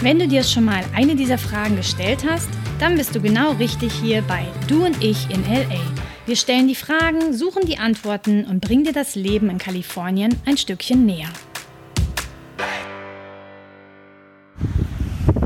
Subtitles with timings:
[0.00, 3.94] Wenn du dir schon mal eine dieser Fragen gestellt hast, dann bist du genau richtig
[3.94, 5.80] hier bei Du und ich in LA.
[6.26, 10.58] Wir stellen die Fragen, suchen die Antworten und bringen dir das Leben in Kalifornien ein
[10.58, 11.30] Stückchen näher.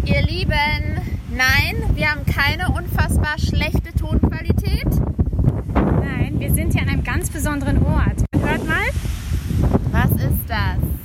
[0.04, 4.88] Ihr Lieben, nein, wir haben keine unfassbar schlechte Tonqualität.
[5.74, 8.24] Nein, wir sind hier an einem ganz besonderen Ort.
[8.42, 8.88] Hört mal.
[9.92, 10.99] Was ist das?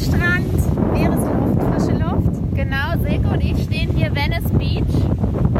[0.00, 2.40] Sandstrand, Meeresluft, frische Luft.
[2.54, 4.94] Genau, Silke und ich stehen hier Venice Beach.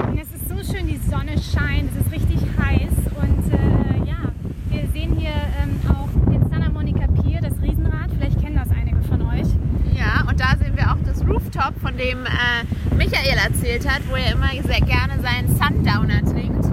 [0.09, 4.33] Und es ist so schön, die Sonne scheint, es ist richtig heiß und äh, ja,
[4.71, 8.11] wir sehen hier ähm, auch den Santa Monica Pier, das Riesenrad.
[8.17, 9.49] Vielleicht kennen das einige von euch.
[9.95, 14.15] Ja, und da sehen wir auch das Rooftop, von dem äh, Michael erzählt hat, wo
[14.17, 16.65] er immer sehr gerne seinen Sundowner trinkt.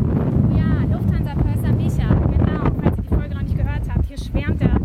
[0.56, 2.72] Ja, Lufthansa Purser Micha, genau.
[2.82, 4.80] Falls ihr die Folge noch nicht gehört habt, hier schwärmt er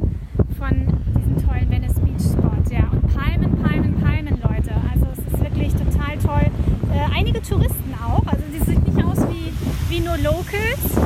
[0.58, 2.50] von diesem tollen Venice Beach Spot.
[2.70, 4.72] Ja, und Palmen, Palmen, Palmen, Leute.
[4.92, 6.50] Also es ist wirklich total toll.
[6.94, 8.24] Äh, einige Touristen auch.
[8.26, 9.52] Also die sieht nicht aus wie,
[9.90, 10.96] wie nur Locals.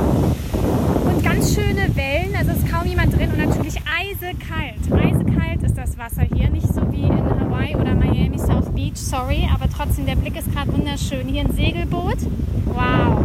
[1.03, 4.79] Und ganz schöne Wellen, also ist kaum jemand drin und natürlich eisekalt.
[4.91, 9.47] Eisekalt ist das Wasser hier, nicht so wie in Hawaii oder Miami South Beach, sorry,
[9.53, 11.27] aber trotzdem der Blick ist gerade wunderschön.
[11.27, 12.17] Hier ein Segelboot.
[12.65, 13.16] Wow.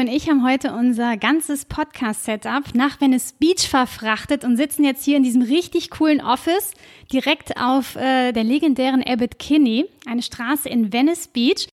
[0.00, 5.18] Und ich haben heute unser ganzes Podcast-Setup nach Venice Beach verfrachtet und sitzen jetzt hier
[5.18, 6.72] in diesem richtig coolen Office
[7.12, 11.68] direkt auf äh, der legendären Abbott Kinney, eine Straße in Venice Beach.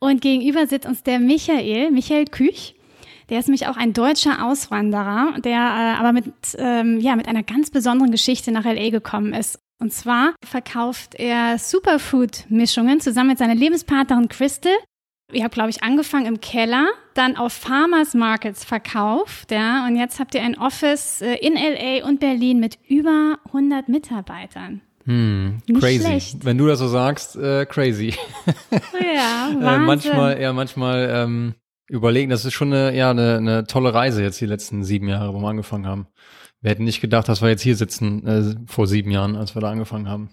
[0.00, 2.76] Und gegenüber sitzt uns der Michael, Michael Küch.
[3.28, 7.42] Der ist nämlich auch ein deutscher Auswanderer, der äh, aber mit, ähm, ja, mit einer
[7.42, 9.58] ganz besonderen Geschichte nach LA gekommen ist.
[9.78, 14.72] Und zwar verkauft er Superfood-Mischungen zusammen mit seiner Lebenspartnerin Crystal.
[15.32, 20.20] Ihr habt, glaube ich, angefangen im Keller, dann auf Farmers Markets verkauft, ja, und jetzt
[20.20, 24.82] habt ihr ein Office äh, in LA und Berlin mit über 100 Mitarbeitern.
[25.04, 26.00] Hm, Nicht crazy.
[26.00, 26.44] schlecht.
[26.44, 28.14] Wenn du das so sagst, äh, crazy.
[28.70, 29.62] Ja, Wahnsinn.
[29.62, 31.54] äh, manchmal, ja, manchmal ähm,
[31.88, 35.34] überlegen, das ist schon eine, ja, eine, eine tolle Reise jetzt die letzten sieben Jahre,
[35.34, 36.06] wo wir angefangen haben.
[36.60, 39.60] Wir hätten nicht gedacht, dass wir jetzt hier sitzen äh, vor sieben Jahren, als wir
[39.60, 40.30] da angefangen haben.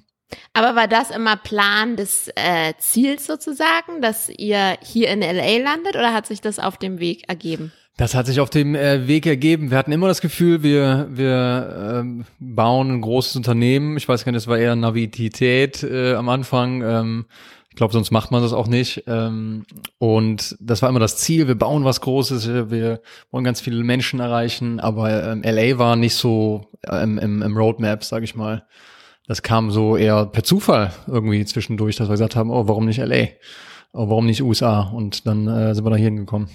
[0.54, 5.96] Aber war das immer Plan des äh, Ziels sozusagen, dass ihr hier in LA landet
[5.96, 7.72] oder hat sich das auf dem Weg ergeben?
[7.98, 9.70] Das hat sich auf dem äh, Weg ergeben.
[9.70, 13.98] Wir hatten immer das Gefühl, wir, wir ähm, bauen ein großes Unternehmen.
[13.98, 16.82] Ich weiß gar nicht, das war eher Naivität äh, am Anfang.
[16.82, 17.26] Ähm,
[17.70, 19.04] ich glaube, sonst macht man das auch nicht.
[19.06, 19.66] Ähm,
[20.00, 21.48] und das war immer das Ziel.
[21.48, 22.48] Wir bauen was Großes.
[22.72, 24.80] Wir, wollen ganz viele Menschen erreichen.
[24.80, 28.66] Aber ähm, LA war nicht so ähm, im, im Roadmap, sage ich mal.
[29.28, 32.98] Das kam so eher per Zufall irgendwie zwischendurch, dass wir gesagt haben, oh, warum nicht
[33.00, 33.28] LA?
[33.94, 34.82] Oh, warum nicht USA?
[34.94, 36.50] Und dann äh, sind wir da hier hingekommen.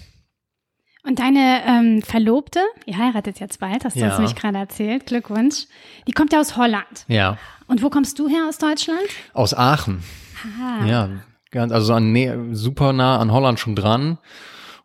[1.05, 4.09] Und deine ähm, Verlobte, ihr heiratet jetzt bald, hast du Ja.
[4.09, 5.67] uns nämlich gerade erzählt, Glückwunsch.
[6.07, 7.07] Die kommt ja aus Holland.
[7.09, 7.39] Ja.
[7.67, 9.01] Und wo kommst du her aus Deutschland?
[9.33, 10.03] Aus Aachen.
[10.45, 10.87] Aha.
[10.87, 11.09] Ja,
[11.51, 14.19] ganz, also an, super nah an Holland schon dran.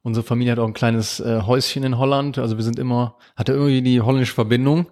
[0.04, 2.38] Unsere Familie hat auch ein kleines äh, Häuschen in Holland.
[2.38, 4.88] Also wir sind immer, hatte irgendwie die holländische Verbindung.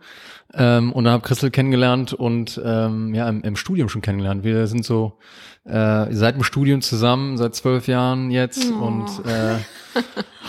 [0.53, 4.43] Ähm, und dann habe Christel kennengelernt und ähm, ja, im, im Studium schon kennengelernt.
[4.43, 5.17] Wir sind so
[5.65, 9.59] äh, seit dem Studium zusammen, seit zwölf Jahren jetzt und äh,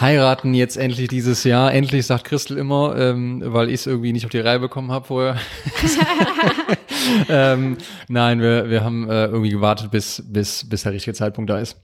[0.00, 1.72] heiraten jetzt endlich dieses Jahr.
[1.72, 5.06] Endlich sagt Christel immer, ähm, weil ich es irgendwie nicht auf die Reihe bekommen habe
[5.06, 5.36] vorher.
[7.28, 7.78] ähm,
[8.08, 11.76] nein, wir, wir haben äh, irgendwie gewartet, bis, bis, bis der richtige Zeitpunkt da ist.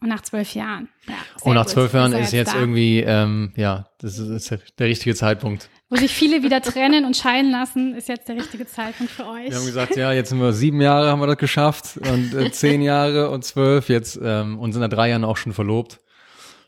[0.00, 0.88] Und nach zwölf Jahren.
[1.08, 2.60] Ja, Und nach zwölf Jahren ist jetzt da.
[2.60, 5.68] irgendwie, ähm, ja, das ist, ist der, richtige Zeitpunkt.
[5.90, 9.50] Wo sich viele wieder trennen und scheiden lassen, ist jetzt der richtige Zeitpunkt für euch.
[9.50, 12.50] Wir haben gesagt, ja, jetzt sind wir sieben Jahre, haben wir das geschafft und äh,
[12.52, 15.98] zehn Jahre und zwölf jetzt ähm, und sind nach drei Jahren auch schon verlobt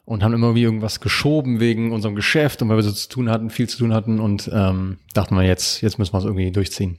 [0.04, 3.30] und haben immer wie irgendwas geschoben wegen unserem Geschäft und weil wir so zu tun
[3.30, 6.50] hatten, viel zu tun hatten und ähm, dachten wir jetzt, jetzt müssen wir es irgendwie
[6.50, 6.98] durchziehen.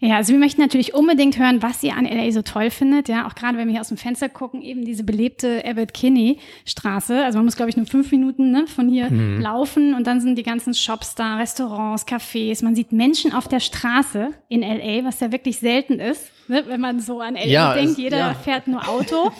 [0.00, 3.08] Ja, also wir möchten natürlich unbedingt hören, was ihr an LA so toll findet.
[3.08, 6.38] Ja, auch gerade wenn wir hier aus dem Fenster gucken, eben diese belebte Abbott Kinney
[6.66, 7.24] Straße.
[7.24, 9.40] Also man muss, glaube ich, nur fünf Minuten ne, von hier mhm.
[9.40, 12.62] laufen und dann sind die ganzen Shops da, Restaurants, Cafés.
[12.62, 16.80] Man sieht Menschen auf der Straße in LA, was ja wirklich selten ist, ne, wenn
[16.80, 17.92] man so an LA ja, denkt.
[17.92, 18.34] Es, Jeder ja.
[18.34, 19.32] fährt nur Auto.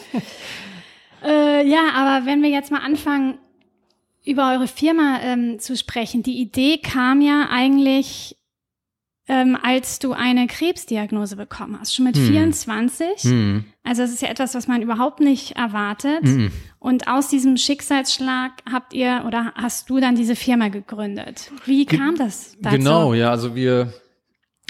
[1.24, 3.38] äh, ja, aber wenn wir jetzt mal anfangen,
[4.24, 6.22] über eure Firma ähm, zu sprechen.
[6.22, 8.37] Die Idee kam ja eigentlich
[9.28, 12.26] ähm, als du eine Krebsdiagnose bekommen hast, schon mit hm.
[12.26, 13.06] 24.
[13.22, 13.64] Hm.
[13.84, 16.22] Also das ist ja etwas, was man überhaupt nicht erwartet.
[16.22, 16.50] Hm.
[16.78, 21.52] Und aus diesem Schicksalsschlag habt ihr oder hast du dann diese Firma gegründet.
[21.66, 22.76] Wie kam Ge das dazu?
[22.76, 23.92] Genau, ja, also wir,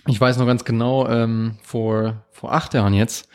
[0.07, 3.29] ich weiß noch ganz genau, ähm, vor, vor acht Jahren jetzt,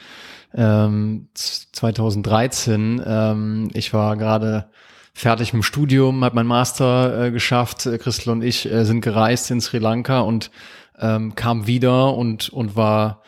[0.54, 4.70] ähm, 2013, ähm, ich war gerade
[5.14, 7.88] fertig mit dem Studium, habe mein Master äh, geschafft.
[8.00, 10.52] Christel und ich äh, sind gereist in Sri Lanka und
[11.00, 13.24] ähm, kam wieder und, und war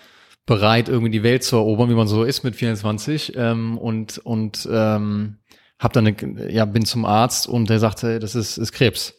[0.45, 4.67] bereit, irgendwie die Welt zu erobern, wie man so ist mit 24 ähm, und und
[4.71, 5.37] ähm,
[5.79, 9.15] hab dann eine, ja bin zum Arzt und der sagte, das ist, ist Krebs,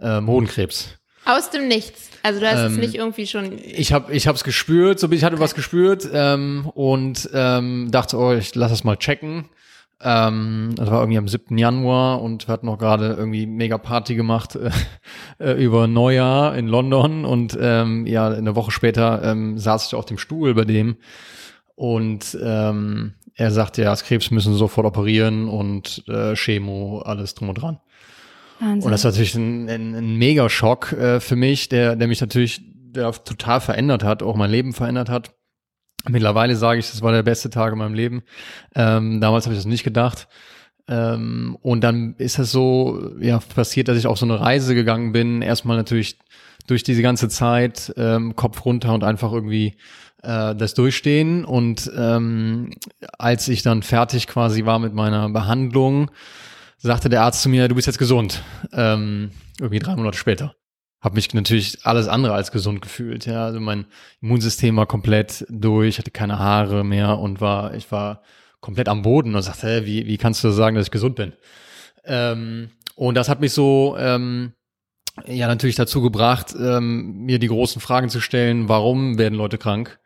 [0.00, 0.88] ähm, Hodenkrebs.
[1.26, 2.10] Aus dem Nichts.
[2.22, 3.58] Also du hast ähm, es nicht irgendwie schon.
[3.58, 7.90] Ich habe ich habe es gespürt, so bin ich hatte was gespürt ähm, und ähm,
[7.90, 9.48] dachte, oh, ich lass es mal checken.
[10.00, 11.56] Ähm, das war irgendwie am 7.
[11.56, 14.58] Januar und wir hatten noch gerade irgendwie mega Party gemacht
[15.38, 20.04] äh, über Neujahr in London und ähm, ja, eine Woche später ähm, saß ich auf
[20.04, 20.96] dem Stuhl bei dem
[21.74, 27.48] und ähm, er sagte, ja, das Krebs müssen sofort operieren und äh, Chemo, alles drum
[27.48, 27.80] und dran.
[28.60, 28.84] Wahnsinn.
[28.84, 32.62] Und das war natürlich ein, ein, ein Mega-Schock äh, für mich, der, der mich natürlich
[32.94, 35.34] der total verändert hat, auch mein Leben verändert hat.
[36.08, 38.22] Mittlerweile sage ich, das war der beste Tag in meinem Leben.
[38.74, 40.28] Ähm, damals habe ich das nicht gedacht.
[40.86, 45.12] Ähm, und dann ist es so ja passiert, dass ich auf so eine Reise gegangen
[45.12, 45.40] bin.
[45.40, 46.18] Erstmal natürlich
[46.66, 49.76] durch diese ganze Zeit ähm, Kopf runter und einfach irgendwie
[50.22, 51.44] äh, das durchstehen.
[51.44, 52.72] Und ähm,
[53.18, 56.10] als ich dann fertig quasi war mit meiner Behandlung,
[56.76, 58.42] sagte der Arzt zu mir, du bist jetzt gesund.
[58.72, 60.54] Ähm, irgendwie drei Monate später
[61.04, 63.26] habe mich natürlich alles andere als gesund gefühlt.
[63.26, 63.84] Ja, also mein
[64.22, 68.22] Immunsystem war komplett durch, hatte keine Haare mehr und war, ich war
[68.60, 71.34] komplett am Boden und sagte, hä, wie, wie kannst du sagen, dass ich gesund bin?
[72.06, 74.54] Ähm, und das hat mich so, ähm,
[75.26, 80.00] ja, natürlich dazu gebracht, ähm, mir die großen Fragen zu stellen, warum werden Leute krank?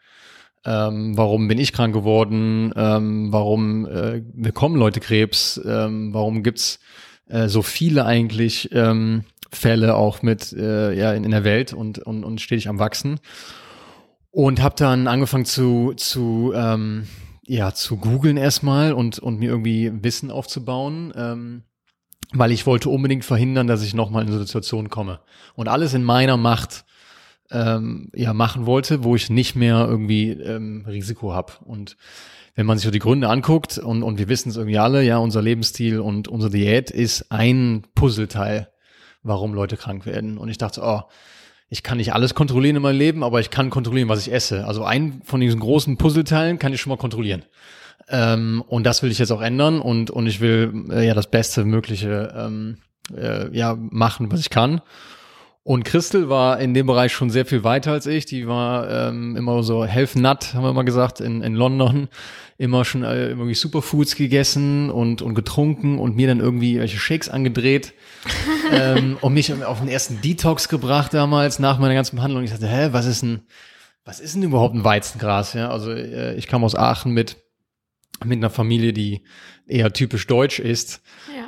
[0.64, 2.72] Ähm, warum bin ich krank geworden?
[2.74, 5.60] Ähm, warum äh, bekommen Leute Krebs?
[5.64, 6.80] Ähm, warum gibt's
[7.28, 11.98] äh, so viele eigentlich ähm, Fälle auch mit äh, ja in, in der Welt und,
[11.98, 13.20] und, und stetig am wachsen.
[14.30, 17.08] Und habe dann angefangen zu, zu ähm,
[17.48, 21.62] ja, zu googeln erstmal und, und mir irgendwie Wissen aufzubauen, ähm,
[22.32, 25.20] weil ich wollte unbedingt verhindern, dass ich nochmal in eine Situation komme.
[25.54, 26.84] Und alles in meiner Macht
[27.50, 31.54] ähm, ja, machen wollte, wo ich nicht mehr irgendwie ähm, Risiko habe.
[31.64, 31.96] Und
[32.54, 35.16] wenn man sich so die Gründe anguckt, und, und wir wissen es irgendwie alle, ja,
[35.16, 38.68] unser Lebensstil und unsere Diät ist ein Puzzleteil
[39.28, 40.38] warum Leute krank werden.
[40.38, 41.02] Und ich dachte, oh,
[41.68, 44.66] ich kann nicht alles kontrollieren in meinem Leben, aber ich kann kontrollieren, was ich esse.
[44.66, 47.44] Also ein von diesen großen Puzzleteilen kann ich schon mal kontrollieren.
[48.08, 51.26] Ähm, und das will ich jetzt auch ändern und, und ich will äh, ja das
[51.26, 52.78] Beste mögliche ähm,
[53.14, 54.80] äh, ja, machen, was ich kann.
[55.68, 58.24] Und Christel war in dem Bereich schon sehr viel weiter als ich.
[58.24, 62.08] Die war ähm, immer so health nut, haben wir mal gesagt, in, in London.
[62.56, 67.28] Immer schon äh, irgendwie Superfoods gegessen und, und getrunken und mir dann irgendwie welche Shakes
[67.28, 67.92] angedreht
[68.72, 72.44] ähm, und mich auf den ersten Detox gebracht damals nach meiner ganzen Behandlung.
[72.44, 73.40] Ich dachte, hä, was ist denn,
[74.06, 75.52] was ist denn überhaupt ein Weizengras?
[75.52, 77.36] Ja, also äh, ich kam aus Aachen mit
[78.24, 79.22] mit einer Familie, die
[79.66, 81.02] eher typisch deutsch ist.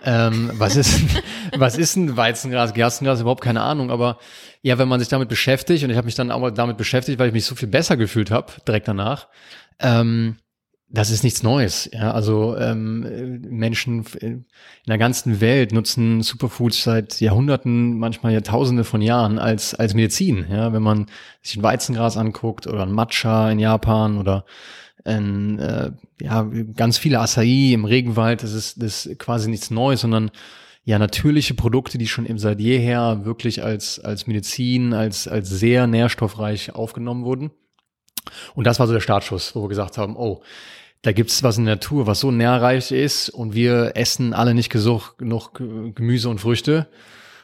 [0.05, 0.29] Ja.
[0.29, 1.01] Ähm, was ist
[1.57, 3.21] was ist ein Weizengras, Gerstengras?
[3.21, 3.91] Überhaupt keine Ahnung.
[3.91, 4.19] Aber
[4.63, 7.29] ja, wenn man sich damit beschäftigt und ich habe mich dann auch damit beschäftigt, weil
[7.29, 9.29] ich mich so viel besser gefühlt habe direkt danach.
[9.79, 10.37] Ähm,
[10.93, 11.89] das ist nichts Neues.
[11.93, 14.45] Ja, also ähm, Menschen in
[14.89, 20.47] der ganzen Welt nutzen Superfoods seit Jahrhunderten, manchmal Jahrtausende von Jahren als als Medizin.
[20.51, 21.07] Ja, wenn man
[21.43, 24.45] sich ein Weizengras anguckt oder ein Matcha in Japan oder
[25.11, 30.01] ein, äh, ja, ganz viele Acai im Regenwald, das ist, das ist quasi nichts Neues,
[30.01, 30.31] sondern
[30.85, 35.87] ja natürliche Produkte, die schon eben seit jeher wirklich als, als Medizin, als, als sehr
[35.87, 37.51] nährstoffreich aufgenommen wurden.
[38.55, 40.43] Und das war so der Startschuss, wo wir gesagt haben, oh,
[41.03, 44.71] da gibt's was in der Natur, was so nährreich ist und wir essen alle nicht
[44.71, 46.89] genug, genug Gemüse und Früchte.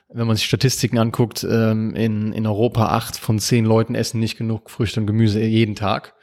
[0.08, 4.36] Wenn man sich Statistiken anguckt, ähm, in, in Europa acht von zehn Leuten essen nicht
[4.36, 6.14] genug Früchte und Gemüse jeden Tag.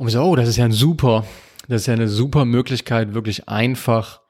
[0.00, 1.26] Und wir so, oh, das ist ja ein super,
[1.68, 4.22] das ist ja eine super Möglichkeit, wirklich einfach,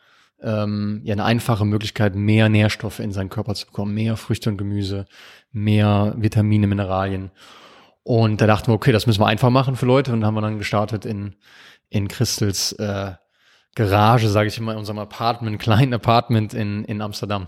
[0.43, 4.57] ähm, ja, eine einfache Möglichkeit, mehr Nährstoffe in seinen Körper zu bekommen, mehr Früchte und
[4.57, 5.07] Gemüse,
[5.53, 7.31] mehr Vitamine, Mineralien.
[8.03, 10.41] Und da dachten wir, okay, das müssen wir einfach machen für Leute und haben wir
[10.41, 11.37] dann gestartet in,
[11.89, 13.13] in Christels äh,
[13.77, 17.47] Garage, sage ich immer, in unserem Apartment, kleinen Apartment in, in Amsterdam.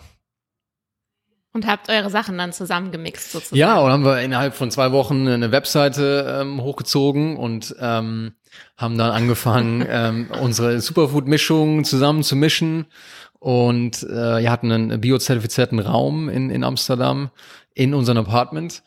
[1.55, 3.59] Und habt eure Sachen dann zusammengemixt sozusagen.
[3.59, 8.33] Ja, und haben wir innerhalb von zwei Wochen eine Webseite ähm, hochgezogen und ähm,
[8.79, 12.87] haben dann angefangen, ähm, unsere Superfood-Mischung zusammen zu mischen
[13.39, 17.31] und äh, wir hatten einen biozertifizierten Raum in, in Amsterdam
[17.75, 18.85] in unserem Apartment,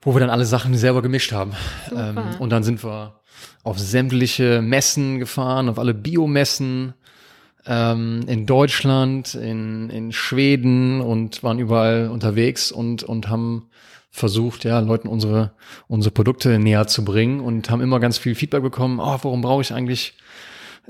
[0.00, 1.52] wo wir dann alle Sachen selber gemischt haben.
[1.94, 3.20] Ähm, und dann sind wir
[3.64, 6.94] auf sämtliche Messen gefahren, auf alle Biomessen
[7.68, 13.68] ähm, in Deutschland, in, in Schweden und waren überall unterwegs und, und haben
[14.10, 15.52] versucht, ja, Leuten unsere,
[15.86, 19.60] unsere Produkte näher zu bringen und haben immer ganz viel Feedback bekommen, oh, warum brauche
[19.60, 20.14] ich eigentlich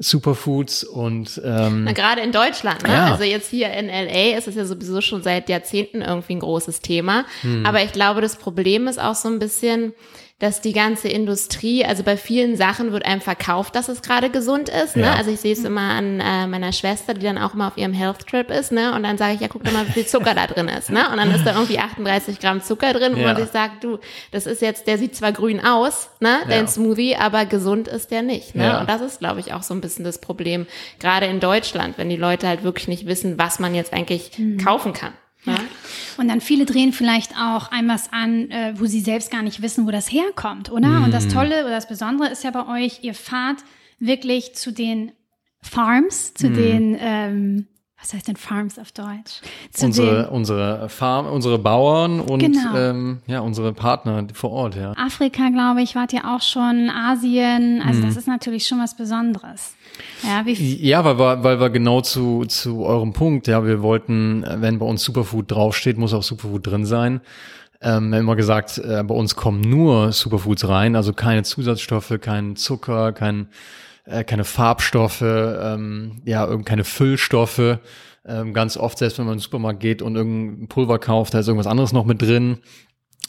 [0.00, 2.92] Superfoods und ähm, Na, gerade in Deutschland, ne?
[2.92, 3.12] Ja.
[3.12, 6.80] Also jetzt hier in LA ist es ja sowieso schon seit Jahrzehnten irgendwie ein großes
[6.80, 7.25] Thema.
[7.40, 7.66] Hm.
[7.66, 9.92] Aber ich glaube, das Problem ist auch so ein bisschen,
[10.40, 14.68] dass die ganze Industrie, also bei vielen Sachen wird einem verkauft, dass es gerade gesund
[14.68, 14.95] ist.
[14.95, 15.02] Ne?
[15.02, 15.14] Ja.
[15.14, 17.92] Also ich sehe es immer an äh, meiner Schwester, die dann auch immer auf ihrem
[17.92, 18.95] Health Trip ist, ne?
[18.95, 21.11] Und dann sage ich, ja, guck doch mal, wie viel Zucker da drin ist, ne?
[21.11, 23.33] Und dann ist da irgendwie 38 Gramm Zucker drin, wo Ja.
[23.33, 23.99] man sich sagt, du,
[24.30, 26.38] das ist jetzt, der sieht zwar grün aus, ne?
[26.49, 26.71] Dein Ja.
[26.71, 28.54] Smoothie, aber gesund ist der nicht.
[28.54, 28.64] Ne?
[28.64, 28.80] Ja.
[28.80, 30.66] Und das ist, glaube ich, auch so ein bisschen das Problem,
[31.00, 34.30] gerade in Deutschland, wenn die Leute halt wirklich nicht wissen, was man jetzt eigentlich
[34.64, 35.14] kaufen kann.
[36.19, 39.63] Und dann viele drehen vielleicht auch ein was an, äh, wo sie selbst gar nicht
[39.63, 41.05] wissen, wo das herkommt, oder?
[41.05, 43.59] Und das Tolle oder das Besondere ist ja bei euch, ihr fahrt
[44.01, 45.13] wirklich zu den
[45.63, 47.67] Farms, zu den, ähm,
[48.00, 49.40] was heißt denn Farms auf Deutsch?
[49.73, 52.76] Zu unsere, unsere Farm, unsere Bauern und Genau.
[52.76, 54.93] ähm, ja, unsere Partner vor Ort, ja.
[54.93, 57.83] Afrika, glaube ich, wart ihr auch schon, Asien.
[57.85, 59.75] Also das ist natürlich schon was Besonderes.
[60.23, 60.52] Ja, wie
[60.87, 64.87] Ja, weil wir, weil wir genau zu, zu eurem Punkt, ja, wir wollten, wenn bei
[64.87, 67.21] uns Superfood draufsteht, muss auch Superfood drin sein.
[67.81, 72.14] Ähm, wir haben immer gesagt, äh, bei uns kommen nur Superfoods rein, also keine Zusatzstoffe,
[72.21, 73.49] kein Zucker, kein,
[74.09, 77.79] äh, keine Farbstoffe, ähm, ja, irgend keine Füllstoffe.
[78.27, 81.38] Ähm, ganz oft, selbst wenn man in den Supermarkt geht und irgendein Pulver kauft, da
[81.38, 82.59] ist irgendwas anderes noch mit drin.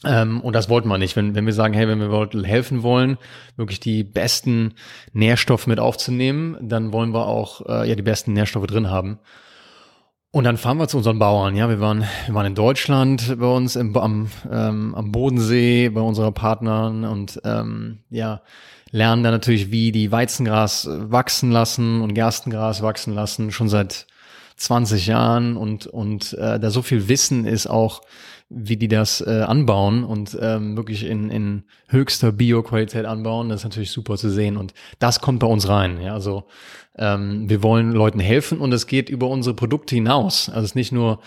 [0.05, 1.15] Ähm, und das wollten wir nicht.
[1.15, 3.17] Wenn, wenn wir sagen, hey, wenn wir helfen wollen,
[3.57, 4.73] wirklich die besten
[5.13, 9.19] Nährstoffe mit aufzunehmen, dann wollen wir auch äh, ja die besten Nährstoffe drin haben.
[10.31, 11.55] Und dann fahren wir zu unseren Bauern.
[11.55, 16.01] Ja, wir waren, wir waren in Deutschland bei uns im, am, ähm, am Bodensee bei
[16.01, 18.41] unseren Partnern und ähm, ja
[18.91, 24.07] lernen dann natürlich, wie die Weizengras wachsen lassen und Gerstengras wachsen lassen schon seit
[24.57, 28.01] 20 Jahren und und äh, da so viel Wissen ist auch,
[28.49, 33.65] wie die das äh, anbauen und ähm, wirklich in, in höchster Bioqualität anbauen, das ist
[33.65, 36.01] natürlich super zu sehen und das kommt bei uns rein.
[36.01, 36.45] Ja, also
[36.97, 40.49] ähm, wir wollen Leuten helfen und es geht über unsere Produkte hinaus.
[40.49, 41.19] Also es ist nicht nur,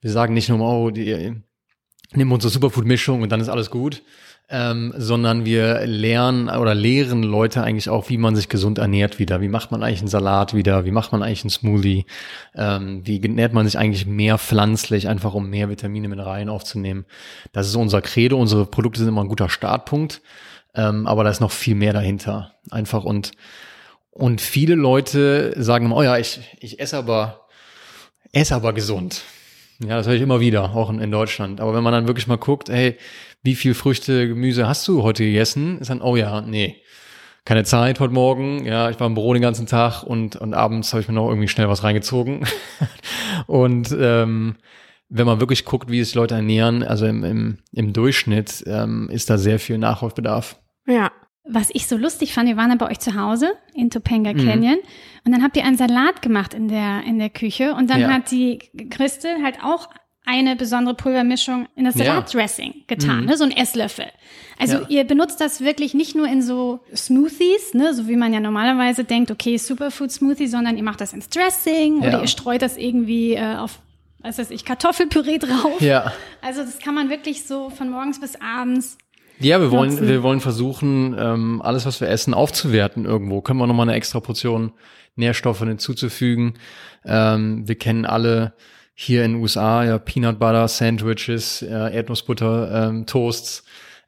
[0.00, 1.34] wir sagen nicht nur, oh, die,
[2.12, 4.02] nimm unsere Superfood-Mischung und dann ist alles gut,
[4.48, 9.40] ähm, sondern wir lernen oder lehren Leute eigentlich auch, wie man sich gesund ernährt wieder.
[9.40, 10.84] Wie macht man eigentlich einen Salat wieder?
[10.84, 12.06] Wie macht man eigentlich einen Smoothie?
[12.54, 17.06] Ähm, wie ernährt man sich eigentlich mehr pflanzlich, einfach um mehr Vitamine, Mineralien aufzunehmen?
[17.52, 18.38] Das ist unser Credo.
[18.38, 20.20] Unsere Produkte sind immer ein guter Startpunkt,
[20.74, 22.52] ähm, aber da ist noch viel mehr dahinter.
[22.70, 23.32] Einfach und
[24.14, 27.48] und viele Leute sagen immer, oh ja, ich, ich esse aber,
[28.30, 29.22] esse aber gesund.
[29.86, 31.60] Ja, das höre ich immer wieder, auch in, in Deutschland.
[31.60, 32.96] Aber wenn man dann wirklich mal guckt, hey,
[33.42, 35.78] wie viel Früchte, Gemüse hast du heute gegessen?
[35.78, 36.76] Ist dann, oh ja, nee,
[37.44, 38.64] keine Zeit heute Morgen.
[38.64, 41.28] Ja, ich war im Büro den ganzen Tag und, und abends habe ich mir noch
[41.28, 42.46] irgendwie schnell was reingezogen.
[43.46, 44.56] und ähm,
[45.10, 49.28] wenn man wirklich guckt, wie sich Leute ernähren, also im, im, im Durchschnitt ähm, ist
[49.28, 50.58] da sehr viel Nachholbedarf.
[50.86, 51.12] Ja.
[51.46, 54.78] Was ich so lustig fand, wir waren ja bei euch zu Hause in Topanga Mhm.
[55.26, 58.08] Und dann habt ihr einen Salat gemacht in der, in der Küche und dann Ja.
[58.12, 58.58] hat die
[58.90, 59.88] Christel halt auch
[60.26, 62.04] eine besondere Pulvermischung in das Ja.
[62.06, 63.36] Salatdressing getan, ne?
[63.36, 64.06] so ein Esslöffel.
[64.58, 64.86] Also Ja.
[64.88, 67.92] ihr benutzt das wirklich nicht nur in so Smoothies, ne?
[67.94, 72.02] so wie man ja normalerweise denkt, okay, Superfood Smoothie, sondern ihr macht das ins Dressing
[72.02, 72.08] Ja.
[72.08, 73.80] oder ihr streut das irgendwie äh, auf,
[74.20, 75.80] was weiß ich, Kartoffelpüree drauf.
[75.80, 76.12] Ja.
[76.40, 78.96] Also das kann man wirklich so von morgens bis abends
[79.40, 83.42] Ja, wir wollen, wir wollen versuchen, ähm, alles, was wir essen, aufzuwerten irgendwo.
[83.42, 84.72] Können wir nochmal eine extra Portion
[85.16, 86.54] Nährstoffe hinzuzufügen.
[87.04, 88.54] Ähm, wir kennen alle
[88.94, 93.64] hier in den USA ja Peanut Butter Sandwiches, äh, Erdnussbutter ähm, Toasts,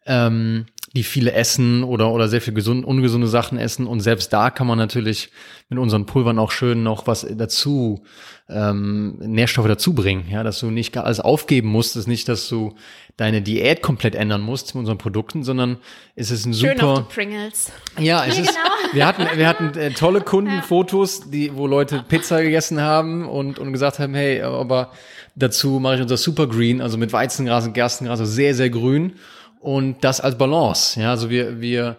[0.07, 3.87] ähm, die viele essen oder oder sehr viel gesund, ungesunde Sachen essen.
[3.87, 5.31] Und selbst da kann man natürlich
[5.69, 8.05] mit unseren Pulvern auch schön noch was dazu
[8.49, 12.77] ähm, Nährstoffe dazu bringen, ja, dass du nicht alles aufgeben musst, ist nicht, dass du
[13.17, 15.79] deine Diät komplett ändern musst mit unseren Produkten, sondern
[16.15, 17.73] es ist ein Schön auf super die Pringles.
[17.99, 18.57] ja, es ist,
[18.93, 23.73] wir hatten, wir hatten äh, tolle Kundenfotos, die, wo Leute Pizza gegessen haben und, und
[23.73, 24.93] gesagt haben, hey, aber
[25.35, 29.15] dazu mache ich unser Super Green, also mit Weizengras und Gerstengras, also sehr, sehr grün.
[29.61, 31.01] und das als Balance.
[31.01, 31.97] Ja, also wir, wir,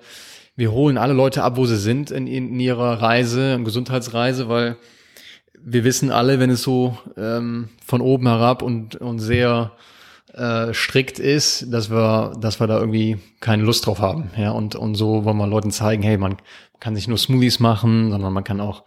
[0.56, 4.78] wir holen alle Leute ab, wo sie sind in, in ihrer Reise, in Gesundheitsreise, weil
[5.60, 9.74] wir wissen alle, wenn es so ähm, von oben herab und, und sehr
[10.34, 14.30] äh, strikt ist, dass wir, dass wir da irgendwie keine Lust drauf haben.
[14.38, 16.38] Ja, und, und so wollen wir Leuten zeigen, hey, man
[16.80, 18.84] kann nicht nur Smoothies machen, sondern man kann auch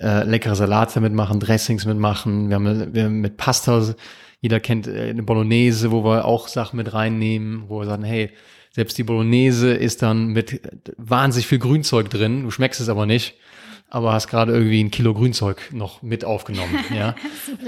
[0.00, 2.48] äh, leckere Salate mitmachen, Dressings mitmachen.
[2.48, 3.94] Wir haben, wir haben mit Pasta,
[4.40, 8.30] jeder kennt äh, eine Bolognese, wo wir auch Sachen mit reinnehmen, wo wir sagen, hey,
[8.72, 10.60] selbst die Bolognese ist dann mit
[10.98, 13.34] wahnsinnig viel Grünzeug drin, du schmeckst es aber nicht
[13.88, 16.84] aber hast gerade irgendwie ein Kilo Grünzeug noch mit aufgenommen.
[16.94, 17.14] Ja.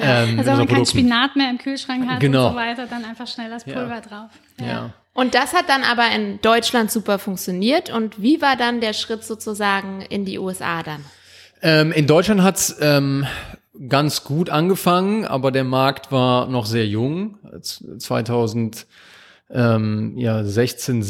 [0.00, 2.46] ähm, also wenn man kein Spinat mehr im Kühlschrank hat genau.
[2.46, 4.00] und so weiter, dann einfach schnell das Pulver ja.
[4.00, 4.30] drauf.
[4.60, 4.66] Ja.
[4.66, 4.92] ja.
[5.12, 7.90] Und das hat dann aber in Deutschland super funktioniert.
[7.90, 11.04] Und wie war dann der Schritt sozusagen in die USA dann?
[11.60, 13.26] Ähm, in Deutschland hat's ähm,
[13.88, 17.38] ganz gut angefangen, aber der Markt war noch sehr jung.
[17.62, 18.86] 2016,
[19.50, 21.02] ähm, ja, 17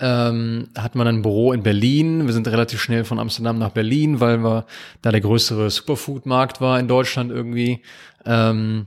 [0.00, 2.26] ähm, hat man ein Büro in Berlin.
[2.26, 4.66] Wir sind relativ schnell von Amsterdam nach Berlin, weil wir
[5.02, 7.82] da der größere Superfood-Markt war in Deutschland irgendwie.
[8.24, 8.86] Ähm,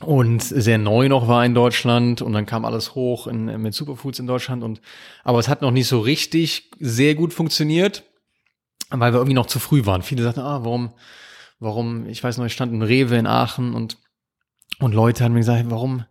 [0.00, 4.18] und sehr neu noch war in Deutschland und dann kam alles hoch in, mit Superfoods
[4.18, 4.80] in Deutschland und
[5.22, 8.02] aber es hat noch nicht so richtig sehr gut funktioniert,
[8.90, 10.02] weil wir irgendwie noch zu früh waren.
[10.02, 10.90] Viele sagten, ah, warum,
[11.60, 13.98] warum, ich weiß noch, ich stand in Rewe in Aachen und
[14.80, 16.04] und Leute haben mir gesagt, warum,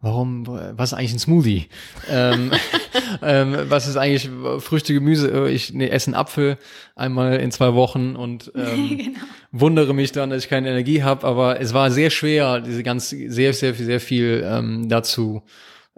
[0.00, 1.68] warum, was ist eigentlich ein Smoothie?
[2.08, 2.50] ähm,
[3.22, 5.50] ähm, was ist eigentlich Früchte, Gemüse?
[5.50, 6.58] Ich nee, esse einen Apfel
[6.96, 9.18] einmal in zwei Wochen und ähm, genau.
[9.52, 11.26] wundere mich dann, dass ich keine Energie habe.
[11.26, 15.42] Aber es war sehr schwer, diese ganz, sehr, sehr, sehr viel ähm, dazu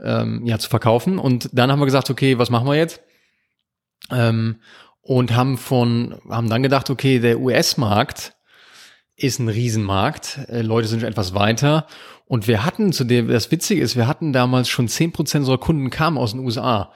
[0.02, 1.18] ähm, ja, zu verkaufen.
[1.18, 3.00] Und dann haben wir gesagt, okay, was machen wir jetzt?
[4.10, 4.56] Ähm,
[5.00, 8.34] und haben von, haben dann gedacht, okay, der US-Markt
[9.16, 10.40] ist ein Riesenmarkt.
[10.48, 11.86] Äh, Leute sind schon etwas weiter.
[12.26, 15.58] Und wir hatten zu dem, das Witzige ist, wir hatten damals schon zehn Prozent unserer
[15.58, 16.92] Kunden kamen aus den USA.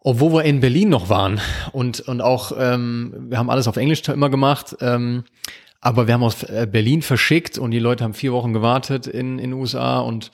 [0.00, 1.40] Obwohl wir in Berlin noch waren.
[1.72, 4.76] Und, und auch, ähm, wir haben alles auf Englisch immer gemacht.
[4.80, 5.24] Ähm,
[5.80, 9.38] aber wir haben aus äh, Berlin verschickt und die Leute haben vier Wochen gewartet in,
[9.38, 10.30] in USA und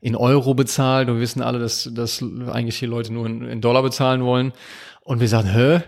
[0.00, 1.08] in Euro bezahlt.
[1.08, 4.52] Und wir wissen alle, dass, dass eigentlich die Leute nur in, in Dollar bezahlen wollen.
[5.02, 5.80] Und wir sagten, hä?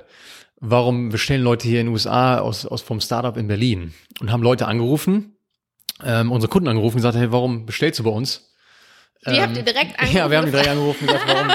[0.64, 3.92] Warum bestellen Leute hier in den USA aus, aus vom Startup in Berlin?
[4.20, 5.33] Und haben Leute angerufen
[6.05, 8.51] ähm, unsere Kunden angerufen und gesagt, hey, warum bestellst du bei uns?
[9.25, 10.16] Wie ähm, habt ihr direkt angerufen?
[10.16, 11.48] Ja, wir haben die direkt angerufen und gesagt, warum,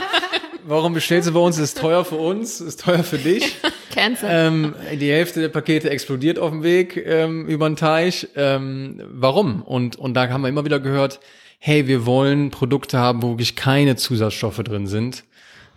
[0.65, 1.57] warum bestellst du bei uns?
[1.57, 3.55] Ist teuer für uns, ist teuer für dich.
[3.91, 4.29] Cancel.
[4.31, 8.27] Ähm, die Hälfte der Pakete explodiert auf dem Weg ähm, über den Teich.
[8.35, 9.63] Ähm, warum?
[9.63, 11.19] Und, und da haben wir immer wieder gehört,
[11.59, 15.23] hey, wir wollen Produkte haben, wo wirklich keine Zusatzstoffe drin sind.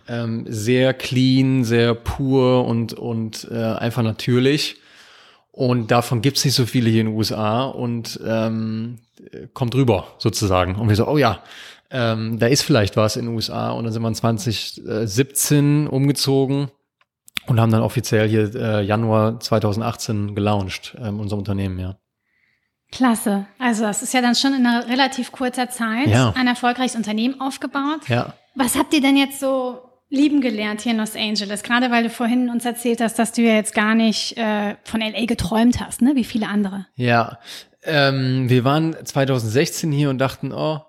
[0.07, 4.77] Ähm, sehr clean, sehr pur und, und äh, einfach natürlich.
[5.51, 8.99] Und davon gibt's nicht so viele hier in den USA und ähm,
[9.53, 10.75] kommt rüber sozusagen.
[10.75, 11.43] Und wir so, oh ja,
[11.91, 13.71] ähm, da ist vielleicht was in den USA.
[13.71, 16.71] Und dann sind wir in 2017 umgezogen
[17.47, 21.97] und haben dann offiziell hier äh, Januar 2018 gelauncht, ähm, unser Unternehmen, ja.
[22.91, 23.45] Klasse.
[23.57, 26.33] Also das ist ja dann schon in einer relativ kurzer Zeit ja.
[26.35, 28.07] ein erfolgreiches Unternehmen aufgebaut.
[28.07, 28.33] Ja.
[28.55, 29.79] Was habt ihr denn jetzt so
[30.11, 31.63] lieben gelernt hier in Los Angeles?
[31.63, 35.01] Gerade weil du vorhin uns erzählt hast, dass du ja jetzt gar nicht äh, von
[35.01, 36.11] LA geträumt hast, ne?
[36.15, 36.85] Wie viele andere.
[36.95, 37.39] Ja,
[37.83, 40.81] ähm, wir waren 2016 hier und dachten, oh,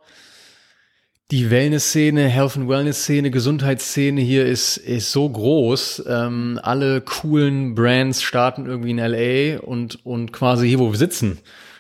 [1.31, 6.05] die Wellness-Szene, Health and Wellness-Szene, Gesundheitsszene hier ist, ist so groß.
[6.07, 11.39] Ähm, alle coolen Brands starten irgendwie in LA und, und quasi hier, wo wir sitzen,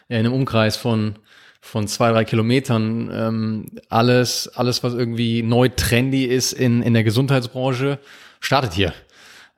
[0.09, 1.17] in einem Umkreis von
[1.64, 3.11] von zwei, drei Kilometern.
[3.14, 7.98] Ähm, alles, alles, was irgendwie neu trendy ist in, in der Gesundheitsbranche,
[8.40, 8.92] startet hier.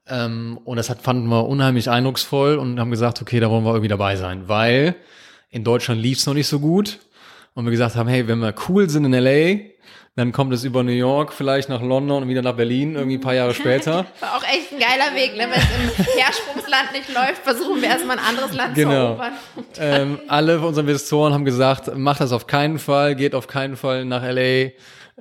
[0.06, 3.70] Ähm, und das hat, fanden wir unheimlich eindrucksvoll und haben gesagt, okay, da wollen wir
[3.70, 4.94] irgendwie dabei sein, weil
[5.50, 7.00] in Deutschland lief es noch nicht so gut.
[7.54, 9.60] Und wir gesagt haben, hey, wenn wir cool sind in LA,
[10.16, 13.20] dann kommt es über New York, vielleicht nach London und wieder nach Berlin, irgendwie ein
[13.20, 14.06] paar Jahre später.
[14.20, 15.48] War auch echt ein geiler Weg, ne?
[15.50, 18.90] Wenn es im Hersprungsland nicht läuft, versuchen wir erstmal ein anderes Land genau.
[18.90, 19.32] zu erobern.
[19.78, 24.04] Ähm, alle unsere Investoren haben gesagt, macht das auf keinen Fall, geht auf keinen Fall
[24.04, 24.70] nach LA,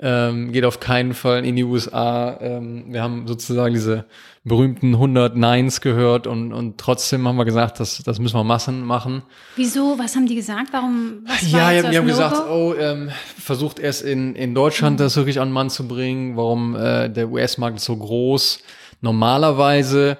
[0.01, 2.37] ähm, geht auf keinen Fall in die USA.
[2.41, 4.05] Ähm, wir haben sozusagen diese
[4.43, 8.83] berühmten 100 Nines gehört und, und trotzdem haben wir gesagt, das, das müssen wir Massen
[8.83, 9.21] machen.
[9.55, 9.97] Wieso?
[9.99, 10.69] Was haben die gesagt?
[10.71, 11.19] Warum?
[11.25, 15.03] Was ja, die, die haben gesagt, oh, ähm, versucht erst in, in Deutschland mhm.
[15.03, 16.35] das wirklich an den Mann zu bringen.
[16.35, 18.59] Warum äh, der US-Markt ist so groß?
[19.01, 20.17] Normalerweise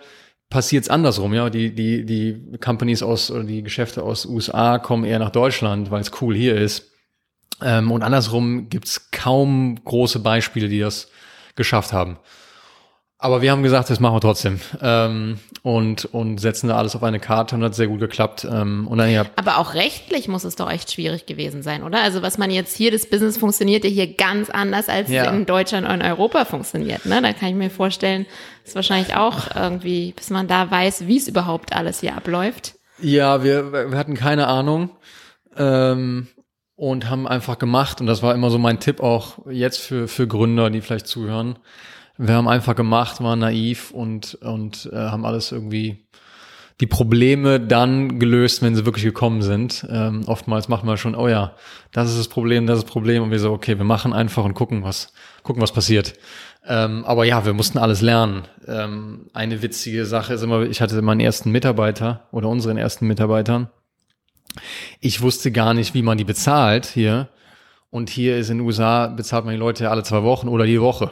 [0.50, 1.50] passiert es andersrum, ja.
[1.50, 6.02] Die, die, die Companies aus oder die Geschäfte aus USA kommen eher nach Deutschland, weil
[6.02, 6.93] es cool hier ist.
[7.62, 11.10] Ähm, und andersrum gibt's kaum große Beispiele, die das
[11.56, 12.18] geschafft haben.
[13.20, 14.60] Aber wir haben gesagt, das machen wir trotzdem.
[14.82, 18.46] Ähm, und, und setzen da alles auf eine Karte und hat sehr gut geklappt.
[18.52, 19.26] Ähm, und dann ja.
[19.38, 22.02] Aber auch rechtlich muss es doch echt schwierig gewesen sein, oder?
[22.02, 25.32] Also was man jetzt hier, das Business funktioniert ja hier ganz anders, als Ja.
[25.32, 27.06] in Deutschland und Europa funktioniert.
[27.06, 27.22] Ne?
[27.22, 28.26] Da kann ich mir vorstellen,
[28.66, 32.74] ist wahrscheinlich auch irgendwie, bis man da weiß, wie es überhaupt alles hier abläuft.
[33.00, 34.90] Ja, wir, wir hatten keine Ahnung
[35.56, 36.28] ähm,
[36.76, 38.02] und haben einfach gemacht.
[38.02, 41.60] Und das war immer so mein Tipp auch jetzt für, für Gründer, die vielleicht zuhören.
[42.18, 46.06] Wir haben einfach gemacht, waren naiv und, und äh, haben alles irgendwie
[46.80, 49.86] die Probleme dann gelöst, wenn sie wirklich gekommen sind.
[49.90, 51.56] Ähm, oftmals macht man schon, oh ja,
[51.92, 53.24] das ist das Problem, das ist das Problem.
[53.24, 56.16] Und wir so, okay, wir machen einfach und gucken, was, gucken, was passiert.
[56.66, 58.44] Ähm, aber ja, wir mussten alles lernen.
[58.68, 63.70] Ähm, eine witzige Sache ist immer, ich hatte meinen ersten Mitarbeiter oder unseren ersten Mitarbeitern.
[65.00, 67.30] Ich wusste gar nicht, wie man die bezahlt hier.
[67.90, 70.82] Und hier ist in den USA bezahlt man die Leute alle zwei Wochen oder die
[70.82, 71.12] Woche.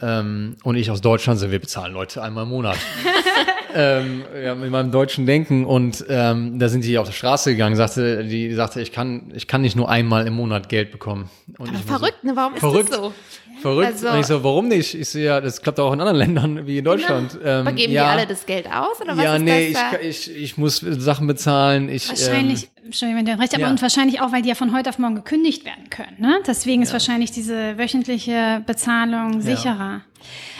[0.00, 2.78] Ähm, und ich aus Deutschland sind, wir bezahlen Leute einmal im Monat.
[3.76, 7.76] ähm, ja, mit meinem deutschen Denken und ähm, da sind die auf der Straße gegangen,
[7.76, 11.28] sagte, die sagte, ich kann, ich kann nicht nur einmal im Monat Geld bekommen.
[11.58, 12.32] Und Aber ich war so, verrückt, ne?
[12.34, 12.88] Warum ist Verrückt.
[12.90, 13.12] das so?
[13.60, 13.92] Verrückt.
[13.92, 14.94] Also- und ich so, warum nicht?
[14.94, 17.38] Ich so, ja, das klappt auch in anderen Ländern wie in Deutschland.
[17.44, 19.72] Ähm, Aber geben ja, die alle das Geld aus oder was ja, ist nee, ich,
[19.74, 19.98] das da?
[20.00, 21.88] ich, ich muss Sachen bezahlen.
[21.90, 23.70] Ich, Wahrscheinlich, Ähm, Entschuldigung, wenn du recht, aber ja.
[23.70, 26.16] und wahrscheinlich auch, weil die ja von heute auf morgen gekündigt werden können.
[26.18, 26.38] Ne?
[26.46, 30.02] Deswegen ist wahrscheinlich diese wöchentliche Bezahlung sicherer.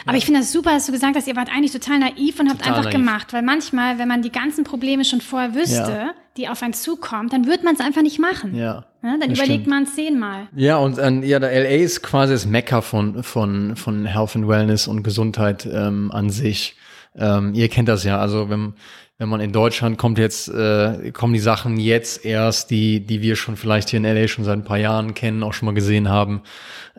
[0.07, 2.49] Aber ich finde das super, dass du gesagt hast, ihr wart eigentlich total naiv und
[2.49, 2.97] habt Total einfach naiv.
[2.97, 3.33] gemacht.
[3.33, 6.14] Weil manchmal, wenn man die ganzen Probleme schon vorher wüsste, Ja.
[6.37, 8.55] die auf einen zukommen, dann würde man es einfach nicht machen.
[8.55, 8.85] ja.
[9.03, 9.19] Ne?
[9.21, 9.66] Dann Das überlegt stimmt.
[9.69, 10.49] man es zehnmal.
[10.57, 14.49] Ja, und ähm, ja, der LA ist quasi das Mekka von, von, von Health and
[14.49, 16.77] Wellness und Gesundheit ähm, an sich.
[17.16, 18.75] Ähm, ihr kennt das ja, also wenn,
[19.19, 23.37] wenn man in Deutschland kommt jetzt, äh, kommen die Sachen jetzt erst, die, die wir
[23.37, 26.09] schon vielleicht hier in LA schon seit ein paar Jahren kennen, auch schon mal gesehen
[26.09, 26.42] haben.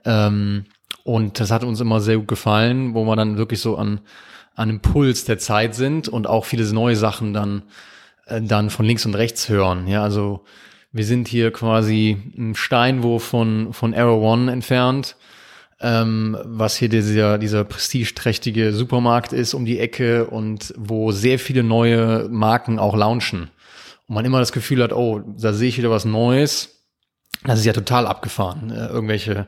[0.06, 0.66] Ähm,
[1.08, 4.02] und das hat uns immer sehr gut gefallen, wo wir dann wirklich so an,
[4.56, 7.64] an dem Puls der Zeit sind und auch viele neue Sachen dann,
[8.26, 9.88] äh, dann von links und rechts hören.
[9.88, 10.44] Ja, also
[10.92, 15.16] wir sind hier quasi ein Steinwurf von, von Arrow One entfernt,
[15.80, 21.64] ähm, was hier dieser, dieser prestigeträchtige Supermarkt ist um die Ecke und wo sehr viele
[21.64, 23.50] neue Marken auch launchen.
[24.08, 26.84] Und man immer das Gefühl hat, oh, da sehe ich wieder was Neues.
[27.46, 28.72] Das ist ja total abgefahren.
[28.72, 29.48] Äh, irgendwelche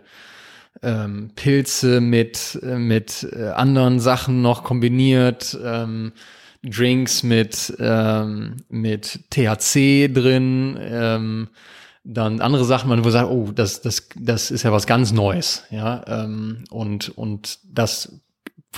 [0.82, 6.12] ähm, Pilze mit, äh, mit äh, anderen Sachen noch kombiniert, ähm,
[6.64, 11.50] Drinks mit, ähm, mit THC drin, ähm,
[12.04, 15.64] dann andere Sachen, wo man sagt, oh, das, das, das ist ja was ganz Neues,
[15.70, 18.20] ja, ähm, und, und das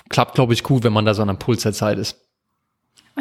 [0.09, 2.17] klappt, glaube ich, gut, wenn man da so an einem Puls der Zeit ist.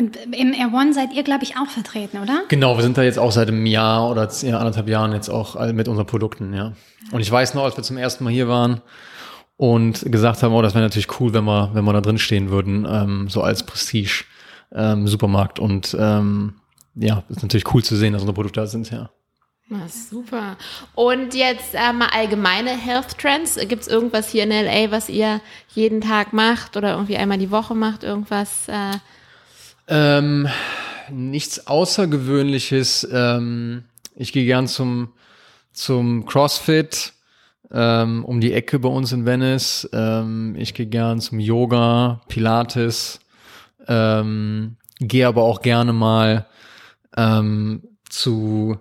[0.01, 2.45] Und im R1 seid ihr, glaube ich, auch vertreten, oder?
[2.49, 5.89] Genau, wir sind da jetzt auch seit einem Jahr oder anderthalb Jahren jetzt auch mit
[5.89, 6.73] unseren Produkten, ja.
[7.13, 8.81] Und ich weiß noch, als wir zum ersten Mal hier waren
[9.59, 12.49] und gesagt haben, oh, das wäre natürlich cool, wenn wir, wenn wir da drin stehen
[12.49, 14.25] würden, ähm, so als Prestige
[14.73, 15.59] ähm, Supermarkt.
[15.59, 16.55] Und ähm,
[16.95, 19.11] ja, ist natürlich cool zu sehen, dass unsere Produkte da sind, ja.
[19.69, 20.57] Na, super.
[20.95, 23.57] Und jetzt äh, mal allgemeine Health Trends.
[23.69, 25.43] Gibt es irgendwas hier in LA, was ihr
[25.75, 28.03] jeden Tag macht oder irgendwie einmal die Woche macht?
[28.03, 28.67] Irgendwas?
[28.67, 28.97] Äh,
[29.91, 30.49] Ähm,
[31.11, 33.09] nichts Außergewöhnliches.
[33.13, 35.13] Ähm, ich gehe gern zum,
[35.73, 37.13] zum CrossFit
[37.73, 39.89] ähm, um die Ecke bei uns in Venice.
[39.93, 43.19] Ähm, ich gehe gern zum Yoga, Pilates.
[43.89, 46.47] Ähm, gehe aber auch gerne mal
[47.17, 48.79] ähm, zu,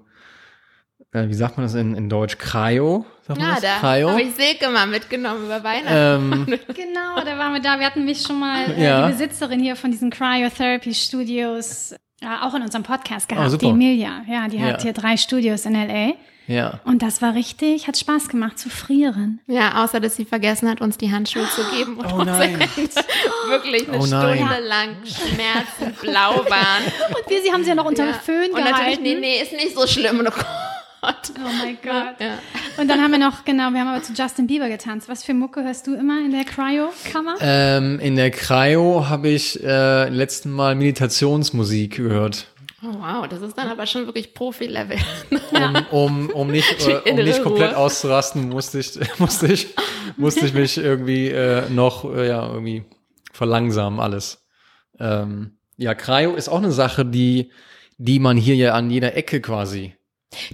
[1.12, 3.06] äh, wie sagt man das in, in Deutsch, Cryo?
[3.38, 4.10] Man ja, da Cryo?
[4.10, 6.48] habe ich Silke mal mitgenommen über Weihnachten.
[6.48, 7.80] ähm, Genau, da waren wir da.
[7.80, 9.06] Wir hatten mich schon mal, äh, Ja.
[9.08, 13.66] die Besitzerin hier von diesen Cryotherapy Studios, ja, auch in unserem Podcast gehabt, Ah, super.
[13.66, 14.24] die Emilia.
[14.28, 14.82] Ja, die hat Ja.
[14.84, 16.14] hier drei Studios in L.A.
[16.52, 16.80] ja.
[16.86, 19.40] Und das war richtig, hat Spaß gemacht zu frieren.
[19.48, 22.60] Ja, außer dass sie vergessen hat, uns die Handschuhe zu geben und Oh nein.
[23.48, 24.38] Wirklich eine Oh nein.
[24.38, 26.84] Stunde lang Schmerzen blau waren.
[27.10, 28.14] Und wir, sie haben sie ja noch unter Ja.
[28.14, 28.72] Föhn Und gehalten.
[28.80, 30.20] natürlich, nee, nee, ist nicht so schlimm.
[30.20, 31.32] Und oh Gott.
[31.38, 32.20] Oh mein Gott.
[32.20, 32.38] Ja.
[32.78, 35.10] Und dann haben wir noch, genau, wir haben aber zu Justin Bieber getanzt.
[35.10, 37.36] Was für Mucke hörst du immer in der Cryo-Kammer?
[37.42, 42.48] Ähm, in der Cryo habe ich äh, letzten Mal Meditationsmusik gehört.
[42.82, 44.98] Oh, wow, das ist dann aber schon wirklich Profi-Level.
[45.52, 47.78] Um, um, um nicht, äh, um nicht komplett Ruhe.
[47.78, 49.76] auszurasten, musste ich, musste ich,
[50.16, 52.86] musste ich mich irgendwie äh, noch äh, ja, irgendwie
[53.34, 54.46] verlangsamen alles.
[54.98, 57.52] Ähm, ja, Cryo ist auch eine Sache, die,
[57.98, 59.96] die man hier ja an jeder Ecke quasi.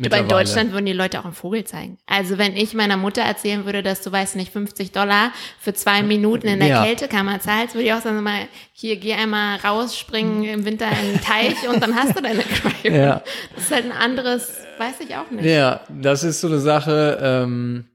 [0.05, 1.97] Aber in Deutschland würden die Leute auch einen Vogel zeigen.
[2.05, 6.01] Also wenn ich meiner Mutter erzählen würde, dass du, weißt nicht, 50 Dollar für zwei
[6.01, 6.85] Minuten in der Ja.
[6.85, 11.13] Kältekammer zahlst, würde ich auch sagen, mal, hier, geh einmal raus, springen im Winter in
[11.13, 12.41] den Teich und dann hast du deine
[12.83, 12.93] Cryo.
[12.95, 13.21] Ja.
[13.53, 15.43] Das ist halt ein anderes, weiß ich auch nicht.
[15.45, 17.85] Ja, das ist so eine Sache, ähm,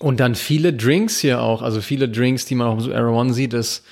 [0.00, 3.32] Und dann viele Drinks hier auch, also viele Drinks, die man auch im Era One
[3.34, 3.84] sieht, ist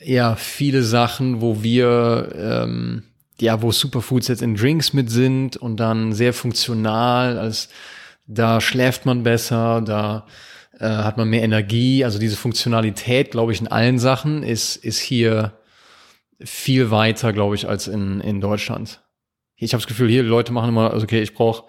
[0.00, 3.02] ja viele Sachen, wo wir ähm,
[3.40, 7.68] ja, wo Superfoods jetzt in Drinks mit sind und dann sehr funktional, als
[8.26, 10.26] da schläft man besser, da
[10.78, 12.04] äh, hat man mehr Energie.
[12.04, 15.58] Also diese Funktionalität, glaube ich, in allen Sachen ist, ist hier
[16.40, 19.02] viel weiter, glaube ich, als in, in Deutschland.
[19.56, 21.64] Ich habe das Gefühl, hier Leute machen immer, also okay, ich brauche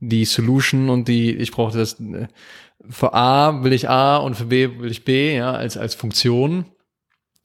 [0.00, 2.28] die Solution und die, ich brauche das, äh,
[2.88, 6.64] für A will ich A und für B will ich B, ja, als, als Funktion.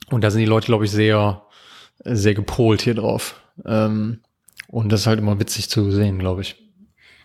[0.10, 1.44] Und da sind die Leute, glaube ich, sehr,
[2.04, 3.42] sehr gepolt hier drauf.
[3.64, 4.22] Ähm,
[4.68, 6.56] und das ist halt immer witzig zu sehen, glaube ich.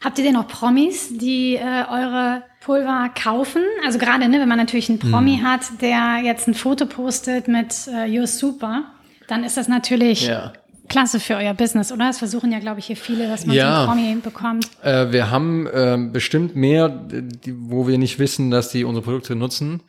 [0.03, 3.63] Habt ihr denn noch Promis, die äh, eure Pulver kaufen?
[3.85, 5.45] Also gerade, ne, wenn man natürlich einen Promi hm.
[5.45, 8.85] hat, der jetzt ein Foto postet mit äh, You're Super,
[9.29, 10.55] dann ist das natürlich ja.
[10.89, 12.07] klasse für euer Business, oder?
[12.07, 13.85] Das versuchen ja, glaube ich, hier viele, dass man ja.
[13.85, 14.71] so einen Promi bekommt.
[14.83, 19.37] Äh, wir haben äh, bestimmt mehr, die, wo wir nicht wissen, dass die unsere Produkte
[19.37, 19.83] nutzen.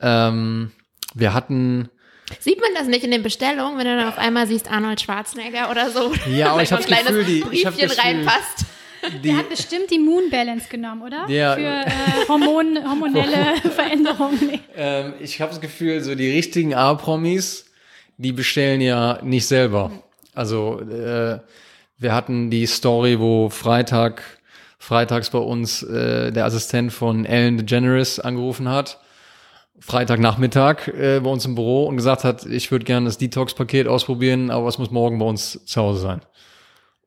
[0.00, 0.72] Ähm,
[1.14, 1.88] wir hatten
[2.40, 5.70] Sieht man das nicht in den Bestellungen, wenn du dann auf einmal siehst Arnold Schwarzenegger
[5.70, 6.12] oder so?
[6.30, 8.66] Ja, aber ich habe das Gefühl, die, Gefühl, reinpasst.
[9.22, 11.28] Die, Der hat bestimmt die Moon Balance genommen, oder?
[11.28, 11.54] Ja.
[11.54, 14.60] Für äh, Hormon, hormonelle Veränderungen.
[14.74, 17.66] Ähm, ich habe das Gefühl, so die richtigen A-Promis,
[18.16, 19.92] die bestellen ja nicht selber.
[20.34, 21.38] Also äh,
[21.98, 24.22] wir hatten die Story, wo Freitag,
[24.78, 28.98] freitags bei uns äh, der Assistent von Ellen DeGeneres angerufen hat
[29.80, 34.50] Freitagnachmittag äh, bei uns im Büro und gesagt hat, ich würde gerne das Detox-Paket ausprobieren,
[34.50, 36.20] aber es muss morgen bei uns zu Hause sein.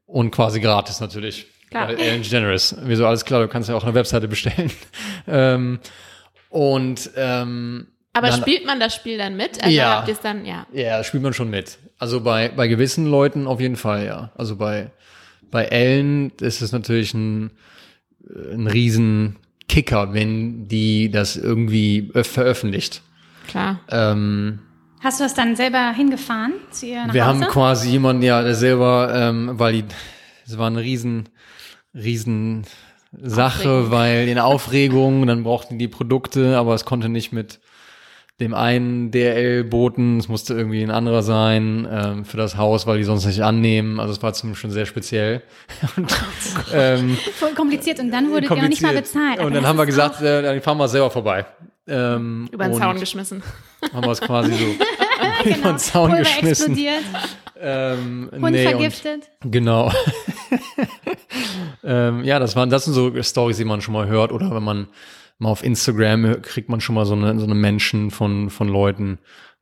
[0.05, 1.47] Und quasi gratis natürlich.
[1.69, 1.89] Klar.
[1.89, 2.75] Ellen Generous.
[2.81, 4.71] Wieso alles klar, du kannst ja auch eine Webseite bestellen.
[5.27, 5.79] ähm,
[6.49, 9.63] und ähm, aber dann, spielt man das Spiel dann mit?
[9.63, 10.05] Also ja.
[10.23, 10.65] dann, ja.
[10.73, 11.77] Ja, spielt man schon mit.
[11.99, 14.31] Also bei, bei gewissen Leuten auf jeden Fall, ja.
[14.35, 14.91] Also bei,
[15.51, 17.51] bei Ellen ist es natürlich ein,
[18.27, 19.37] ein riesen
[19.69, 23.01] Kicker, wenn die das irgendwie veröffentlicht.
[23.47, 23.79] Klar.
[23.89, 24.59] Ähm,
[25.01, 27.39] Hast du das dann selber hingefahren zu ihr nach Wir Hause?
[27.45, 29.85] haben quasi jemanden, ja, der selber, ähm, weil die,
[30.45, 31.29] es war eine riesen,
[31.93, 32.63] riesen
[33.13, 33.91] Sache, Aufregung.
[33.91, 37.59] weil in Aufregung, dann brauchten die Produkte, aber es konnte nicht mit
[38.39, 43.03] dem einen DRL-Boten, es musste irgendwie ein anderer sein ähm, für das Haus, weil die
[43.03, 43.99] sonst nicht annehmen.
[43.99, 45.41] Also es war zum schon sehr speziell.
[45.97, 46.13] und,
[46.73, 49.39] ähm, Voll kompliziert und dann wurde gar nicht mal bezahlt.
[49.39, 51.45] Und dann haben wir gesagt, äh, dann fahren wir selber vorbei.
[51.87, 53.41] Ähm, über den Zaun geschmissen.
[53.93, 54.65] Haben wir es quasi so
[55.43, 55.57] genau.
[55.57, 56.77] über den Zaun Pulver geschmissen.
[56.77, 57.03] Explodiert.
[57.59, 59.29] Ähm, Hund nee, vergiftet.
[59.43, 59.91] Und, genau.
[61.83, 64.63] ähm, ja, das waren das sind so Stories, die man schon mal hört oder wenn
[64.63, 64.87] man
[65.39, 69.19] mal auf Instagram kriegt man schon mal so eine, so eine Menschen von, von Leuten.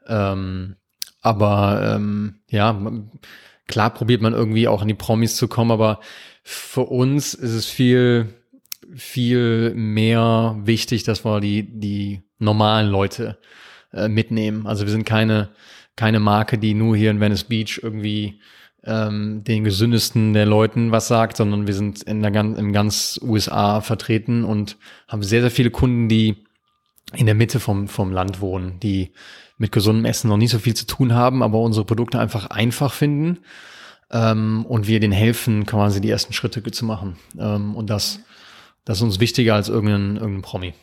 [0.08, 0.76] Ähm,
[1.22, 2.80] aber ähm, ja,
[3.68, 6.00] klar probiert man irgendwie auch an die Promis zu kommen, aber
[6.44, 8.34] für uns ist es viel,
[8.96, 13.38] viel mehr wichtig, dass wir die, die normalen Leute
[13.94, 14.66] äh, mitnehmen.
[14.66, 15.50] Also wir sind keine,
[15.96, 18.40] keine Marke, die nur hier in Venice Beach irgendwie
[18.88, 23.20] ähm, den gesündesten der Leuten was sagt, sondern wir sind in der ganz, im ganz
[23.22, 26.38] USA vertreten und haben sehr, sehr viele Kunden, die
[27.14, 29.12] in der Mitte vom, vom Land wohnen, die
[29.58, 32.94] mit gesundem Essen noch nicht so viel zu tun haben, aber unsere Produkte einfach einfach
[32.94, 33.40] finden
[34.12, 37.18] ähm, und wir denen helfen, quasi die ersten Schritte zu machen.
[37.38, 38.20] Ähm, und das,
[38.86, 40.74] das ist uns wichtiger als irgendein, irgendein Promi.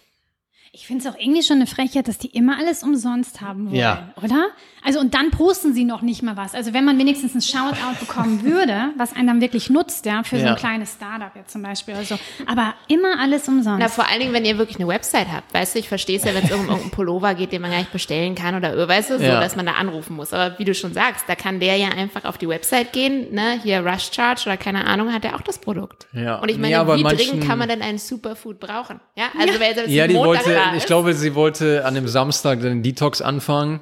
[0.75, 3.77] Ich finde es auch irgendwie schon eine Frechheit, dass die immer alles umsonst haben wollen,
[3.77, 4.09] ja.
[4.21, 4.49] oder?
[4.85, 6.53] Also und dann posten sie noch nicht mal was.
[6.53, 10.37] Also wenn man wenigstens ein Shoutout bekommen würde, was einen dann wirklich nutzt, ja, für
[10.37, 10.43] ja.
[10.43, 12.19] so ein kleines Startup jetzt zum Beispiel oder so.
[12.47, 13.79] Aber immer alles umsonst.
[13.79, 16.25] Na, vor allen Dingen, wenn ihr wirklich eine Website habt, weißt du, ich verstehe es
[16.25, 19.11] ja, wenn es um irgendeinen Pullover geht, den man gar nicht bestellen kann oder weißt
[19.11, 19.41] du, so, ja.
[19.41, 20.33] dass man da anrufen muss.
[20.33, 23.61] Aber wie du schon sagst, da kann der ja einfach auf die Website gehen, ne,
[23.63, 26.09] hier Rush Charge oder keine Ahnung, hat er auch das Produkt.
[26.13, 26.41] Ja.
[26.41, 27.17] Und ich meine, ja, wie manchen...
[27.17, 29.01] dringend kann man denn einen Superfood brauchen?
[29.15, 29.61] Ja, also ja.
[29.61, 33.21] wer selbst ja, die Montag wollte, ich glaube, sie wollte an dem Samstag den Detox
[33.21, 33.81] anfangen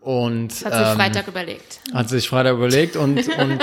[0.00, 1.80] und hat sich ähm, Freitag überlegt.
[1.92, 3.58] Hat sich Freitag überlegt und, und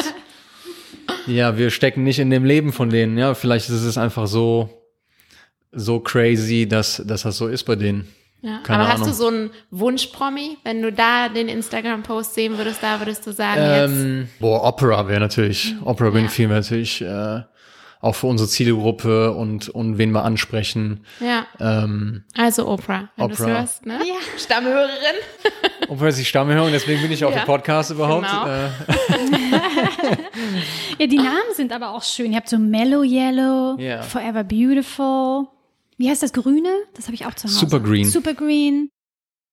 [1.28, 3.18] ja, wir stecken nicht in dem Leben von denen.
[3.18, 4.70] Ja, vielleicht ist es einfach so,
[5.72, 8.08] so crazy, dass, dass das so ist bei denen.
[8.42, 9.08] Ja, Keine aber Ahnung.
[9.08, 13.32] hast du so einen Wunsch-Promi, wenn du da den Instagram-Post sehen würdest, da würdest du
[13.32, 14.40] sagen ähm, jetzt?
[14.40, 17.42] Boah, Opera wäre natürlich, Opera Winfrey wäre natürlich äh,
[18.06, 21.04] auch für unsere Zielgruppe und, und wen wir ansprechen.
[21.20, 21.48] Ja.
[21.60, 24.00] Ähm, also Oprah, wenn du hörst, ne?
[24.06, 24.14] Ja.
[24.38, 25.16] Stammhörerin.
[25.90, 27.42] Oprah ist die Stammhörerin, deswegen bin ich auf ja.
[27.42, 28.28] dem Podcast überhaupt.
[28.28, 28.46] Genau.
[28.46, 28.70] Äh.
[31.00, 32.32] ja, die Namen sind aber auch schön.
[32.32, 34.04] Ihr habt so Mellow Yellow, yeah.
[34.04, 35.48] Forever Beautiful.
[35.98, 36.70] Wie heißt das Grüne?
[36.94, 37.58] Das habe ich auch zu Hause.
[37.58, 38.06] Super Green.
[38.06, 38.90] Super Green.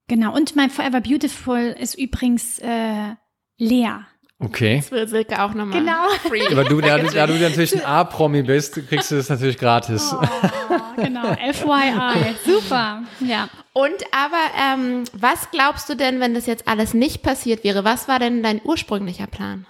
[0.09, 0.35] Genau.
[0.37, 3.15] Und mein Forever Beautiful ist übrigens äh,
[3.57, 4.07] leer.
[4.44, 4.78] Okay.
[4.78, 5.81] Das will Silke auch nochmal.
[5.81, 6.09] Genau.
[6.28, 6.46] Free.
[6.50, 10.12] Aber du, da, da du natürlich ein A-Promi bist, kriegst du das natürlich gratis.
[10.12, 12.35] Oh, genau, FYI.
[12.44, 13.02] Super.
[13.20, 13.48] Ja.
[13.72, 17.85] Und aber, ähm, was glaubst du denn, wenn das jetzt alles nicht passiert wäre?
[17.85, 19.66] Was war denn dein ursprünglicher Plan?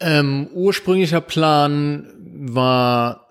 [0.00, 3.27] Ähm, ursprünglicher Plan war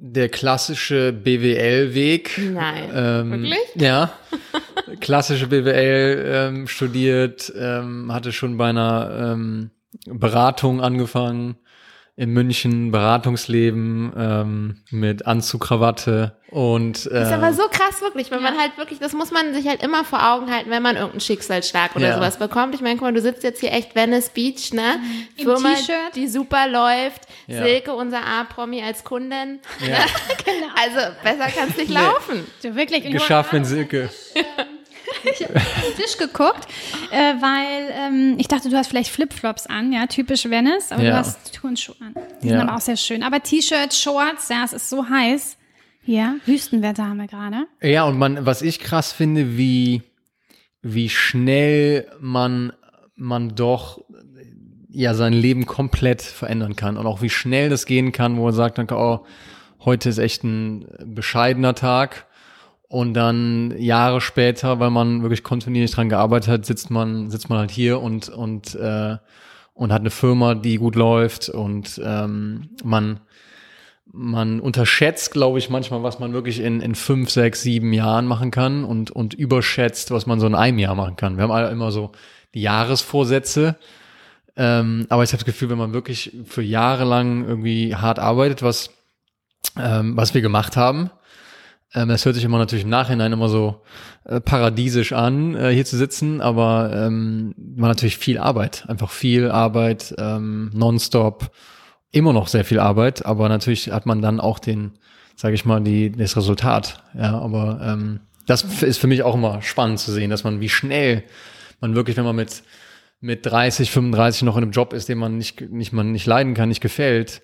[0.00, 2.38] der klassische BWL-Weg.
[2.52, 2.90] Nein.
[2.94, 3.58] Ähm, Wirklich?
[3.74, 4.12] Ja.
[5.00, 9.70] Klassische BWL ähm, studiert, ähm, hatte schon bei einer ähm,
[10.06, 11.56] Beratung angefangen
[12.18, 18.32] in München, Beratungsleben ähm, mit Anzug, Krawatte und äh, Das ist aber so krass, wirklich,
[18.32, 20.96] wenn man halt wirklich, das muss man sich halt immer vor Augen halten, wenn man
[20.96, 22.14] irgendeinen Schicksalsschlag oder Ja.
[22.16, 22.74] sowas bekommt.
[22.74, 24.98] Ich meine, guck mal, du sitzt jetzt hier echt Venice Beach, ne?
[25.36, 26.16] Im Firma, T-Shirt.
[26.16, 27.22] die super läuft.
[27.46, 27.62] Ja.
[27.62, 29.60] Silke, unser A-Promi als Kundin.
[29.88, 29.98] ja,
[30.82, 32.44] Also besser kann es nicht laufen.
[32.58, 33.04] So wirklich.
[33.04, 34.10] Geschafft mit Silke.
[35.24, 36.66] Ich habe auf den Tisch geguckt,
[37.10, 41.10] äh, weil ähm, ich dachte, du hast vielleicht Flipflops an, ja, typisch Venice, aber Ja.
[41.10, 42.14] du hast Turnschuhe an.
[42.42, 42.52] Die Ja.
[42.58, 43.22] sind aber auch sehr schön.
[43.22, 45.56] Aber T-Shirts, Shorts, ja, es ist so heiß.
[46.04, 47.66] Ja, Wüstenwetter haben wir gerade.
[47.82, 50.02] Ja, und man, was ich krass finde, wie,
[50.82, 52.72] wie schnell man,
[53.14, 54.00] man doch
[54.90, 58.54] ja sein Leben komplett verändern kann und auch wie schnell das gehen kann, wo man
[58.54, 59.26] sagt, dann, oh,
[59.84, 62.26] heute ist echt ein bescheidener Tag
[62.88, 67.58] und dann Jahre später, weil man wirklich kontinuierlich dran gearbeitet hat, sitzt man, sitzt man
[67.58, 69.16] halt hier und, und, äh,
[69.74, 73.20] und hat eine Firma, die gut läuft und ähm, man,
[74.06, 78.50] man unterschätzt, glaube ich, manchmal, was man wirklich in, in fünf, sechs, sieben Jahren machen
[78.50, 81.36] kann und, und überschätzt, was man so in einem Jahr machen kann.
[81.36, 82.12] Wir haben alle immer so
[82.54, 83.76] die Jahresvorsätze.
[84.56, 88.62] Ähm, aber ich habe das Gefühl, wenn man wirklich für Jahre lang irgendwie hart arbeitet,
[88.62, 88.90] was,
[89.78, 91.10] ähm, was wir gemacht haben,
[91.94, 93.82] ähm, das hört sich immer natürlich im Nachhinein immer so
[94.24, 99.50] äh, paradiesisch an, äh, hier zu sitzen, aber ähm, war natürlich viel Arbeit, einfach viel
[99.50, 101.50] Arbeit, ähm, nonstop,
[102.10, 104.92] immer noch sehr viel Arbeit, aber natürlich hat man dann auch den,
[105.36, 107.02] sage ich mal, die, das Resultat.
[107.14, 110.70] Ja, aber ähm, das ist für mich auch immer spannend zu sehen, dass man wie
[110.70, 111.24] schnell
[111.80, 112.62] man wirklich, wenn man mit
[113.20, 116.54] mit 30, 35 noch in einem Job ist, den man nicht, nicht, man nicht leiden
[116.54, 117.42] kann, nicht gefällt,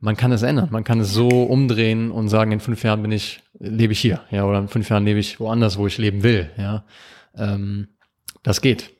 [0.00, 0.68] man kann es ändern.
[0.70, 4.22] Man kann es so umdrehen und sagen, in fünf Jahren bin ich, lebe ich hier,
[4.30, 6.84] ja, oder in fünf Jahren lebe ich woanders, wo ich leben will, ja.
[7.36, 7.88] Ähm,
[8.42, 8.90] das geht.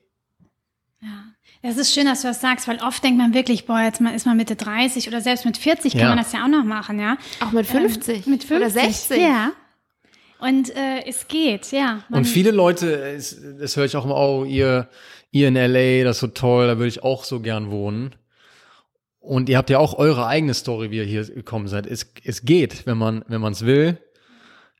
[1.61, 4.25] Das ist schön, dass du das sagst, weil oft denkt man wirklich, boah, jetzt ist
[4.27, 6.09] man Mitte 30 oder selbst mit 40 kann Ja.
[6.09, 7.17] man das ja auch noch machen, ja.
[7.39, 8.27] Auch mit 50.
[8.27, 8.55] Ähm, mit 50.
[8.57, 9.17] Oder 60.
[9.21, 9.51] Ja.
[10.37, 12.03] Und äh, es geht, ja.
[12.11, 14.89] Und viele Leute, es- das höre ich auch immer, oh, ihr,
[15.31, 18.13] ihr in LA, das ist so toll, da würde ich auch so gern wohnen.
[19.19, 21.87] Und ihr habt ja auch eure eigene Story, wie ihr hier gekommen seid.
[21.87, 23.97] Es, es geht, wenn man, wenn man es will,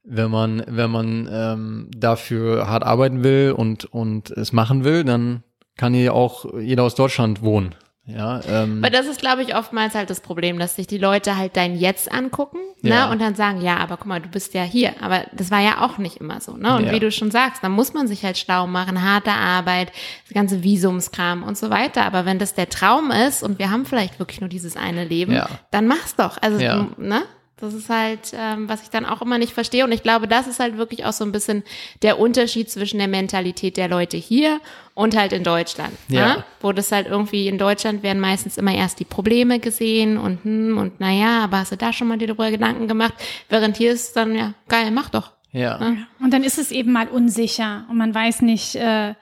[0.06, 5.44] wenn man, wenn man ähm, dafür hart arbeiten will und, und es machen will, dann
[5.78, 7.76] kann hier auch jeder aus Deutschland wohnen.
[8.08, 11.38] Ja, ähm, Aber das ist, glaube ich, oftmals halt das Problem, dass sich die Leute
[11.38, 13.08] halt dein Jetzt angucken Ja.
[13.08, 13.12] ne?
[13.12, 14.94] und dann sagen, ja, aber guck mal, du bist ja hier.
[15.02, 16.56] Aber das war ja auch nicht immer so.
[16.56, 16.76] Ne?
[16.76, 16.92] Und Ja.
[16.92, 19.92] wie du schon sagst, dann muss man sich halt schlau machen, harte Arbeit,
[20.28, 22.06] das ganze Visumskram und so weiter.
[22.06, 25.34] Aber wenn das der Traum ist und wir haben vielleicht wirklich nur dieses eine Leben,
[25.34, 25.50] Ja.
[25.72, 26.38] dann mach's doch.
[26.44, 26.60] Also,
[27.00, 27.24] ne?
[27.58, 29.86] Das ist halt, ähm, was ich dann auch immer nicht verstehe.
[29.86, 31.64] Und ich glaube, das ist halt wirklich auch so ein bisschen
[32.02, 34.60] der Unterschied zwischen der Mentalität der Leute hier
[34.94, 35.94] und halt in Deutschland.
[36.10, 36.36] Ja.
[36.36, 36.44] Ne?
[36.60, 40.78] Wo das halt irgendwie in Deutschland werden meistens immer erst die Probleme gesehen und hm,
[40.78, 43.14] und naja, aber hast du da schon mal dir darüber Gedanken gemacht?
[43.48, 45.32] Während hier ist dann, ja, geil, mach doch.
[45.54, 45.80] ja.
[46.20, 49.14] und dann ist es eben mal unsicher und man weiß nicht, äh,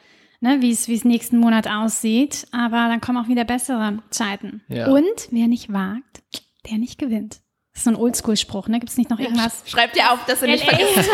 [0.44, 2.48] ne, wie es wie es nächsten Monat aussieht.
[2.52, 4.62] Aber dann kommen auch wieder bessere Zeiten.
[4.70, 4.88] Ja.
[4.88, 6.24] Und wer nicht wagt,
[6.70, 7.43] der nicht gewinnt.
[7.74, 8.80] Das ist so ein Oldschool-Spruch, ne?
[8.80, 9.64] Gibt es nicht noch irgendwas?
[9.66, 11.10] Schreib dir auf, dass du nicht vergisst.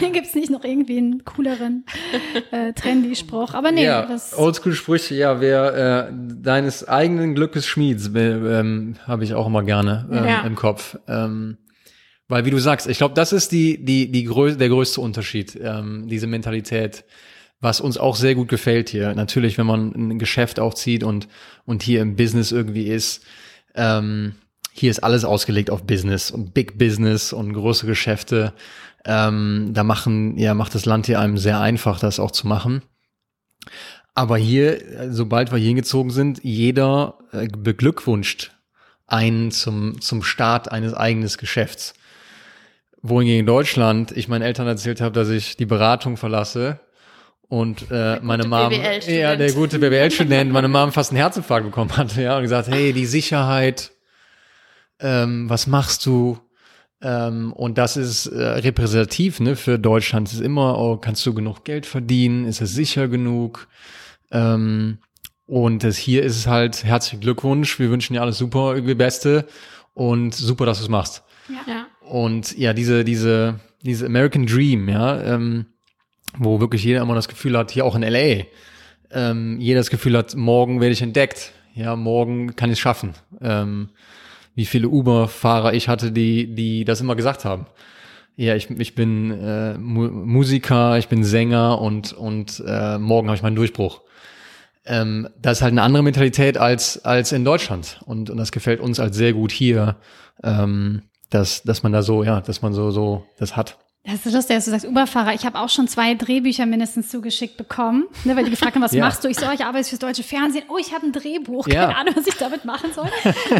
[0.00, 1.84] Gibt es nicht noch irgendwie einen cooleren,
[2.50, 3.52] äh, trendy Spruch?
[3.52, 8.18] Aber nee, ja, das Oldschool-Sprüche, ja, wer äh, deines eigenen Glückes Schmieds, äh,
[8.60, 10.40] ähm, habe ich auch immer gerne äh, Ja.
[10.46, 10.96] im Kopf.
[11.06, 11.58] Ähm,
[12.26, 15.58] weil, wie du sagst, ich glaube, das ist die, die, die grö der größte Unterschied,
[15.62, 17.04] ähm, diese Mentalität,
[17.60, 19.14] was uns auch sehr gut gefällt hier.
[19.14, 21.28] Natürlich, wenn man ein Geschäft aufzieht und,
[21.66, 23.26] und hier im Business irgendwie ist,
[23.74, 24.36] ähm,
[24.80, 28.52] hier ist alles ausgelegt auf Business und Big Business und große Geschäfte.
[29.04, 32.82] Ähm, da machen, ja, macht das Land hier einem sehr einfach, das auch zu machen.
[34.14, 38.52] Aber hier, äh, sobald wir hier hingezogen sind, jeder äh, beglückwünscht
[39.06, 41.94] einen zum, zum Start eines eigenen Geschäfts.
[43.02, 46.80] Wohingegen in Deutschland ich meinen Eltern erzählt habe, dass ich die Beratung verlasse
[47.50, 52.16] und äh, meine Mom, ja, der gute BWL-Student, meine Mom fast einen Herzinfarkt bekommen hat,
[52.16, 53.90] ja, und gesagt, hey, die Sicherheit,
[55.00, 56.38] ähm, was machst du?
[57.02, 60.28] Ähm, und das ist äh, repräsentativ ne, für Deutschland.
[60.28, 62.44] Es ist immer, oh, kannst du genug Geld verdienen?
[62.44, 63.68] Ist es sicher genug?
[64.30, 64.98] Ähm,
[65.46, 67.78] Und das hier ist es halt herzlichen Glückwunsch.
[67.78, 69.46] Wir wünschen dir alles super, irgendwie Beste
[69.94, 71.22] und super, dass du es machst.
[71.66, 71.86] Ja.
[72.06, 75.66] Und ja, diese, diese, diese American Dream, ja, ähm,
[76.36, 78.44] wo wirklich jeder immer das Gefühl hat, hier auch in LA,
[79.10, 81.52] ähm, jeder das Gefühl hat, morgen werde ich entdeckt.
[81.74, 83.14] Ja, morgen kann ich es schaffen.
[83.40, 83.88] Ähm,
[84.54, 87.66] wie viele Uber-Fahrer ich hatte, die, die das immer gesagt haben.
[88.36, 93.36] Ja, ich, ich bin äh, Mu Musiker, ich bin Sänger und, und äh, morgen habe
[93.36, 94.02] ich meinen Durchbruch.
[94.86, 98.00] Ähm, das ist halt eine andere Mentalität als, als in Deutschland.
[98.06, 99.96] Und, und das gefällt uns halt sehr gut hier,
[100.42, 103.78] ähm, dass, dass man da so, ja, dass man so, so das hat.
[104.04, 105.34] Das ist lustig, dass du sagst Uberfahrer.
[105.34, 108.92] Ich habe auch schon zwei Drehbücher mindestens zugeschickt bekommen, ne, weil die gefragt haben, was
[108.94, 109.04] ja.
[109.04, 109.28] machst du?
[109.28, 110.64] Ich so, ich arbeite fürs deutsche Fernsehen.
[110.68, 111.68] Oh, ich habe ein Drehbuch.
[111.68, 111.86] Ja.
[111.86, 113.10] Keine Ahnung, was ich damit machen soll.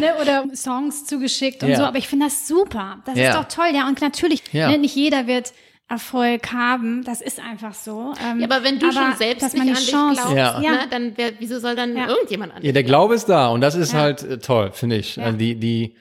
[0.01, 1.77] ne, oder Songs zugeschickt und ja.
[1.77, 1.85] so.
[1.85, 2.99] Aber ich finde das super.
[3.05, 3.69] Das ist doch toll.
[3.75, 5.53] Ja, und natürlich, ne, nicht jeder wird
[5.91, 7.05] Erfolg haben.
[7.05, 8.15] Das ist einfach so.
[8.25, 10.61] Ähm, ja, aber wenn du aber, schon selbst nicht an dich Chance, glaubst, ja.
[10.61, 13.61] Ne, dann wer, wieso soll dann irgendjemand an dich Ja, der Glaube ist da und
[13.61, 15.21] das ist halt äh, toll, finde ich.
[15.21, 15.97] Also die, die,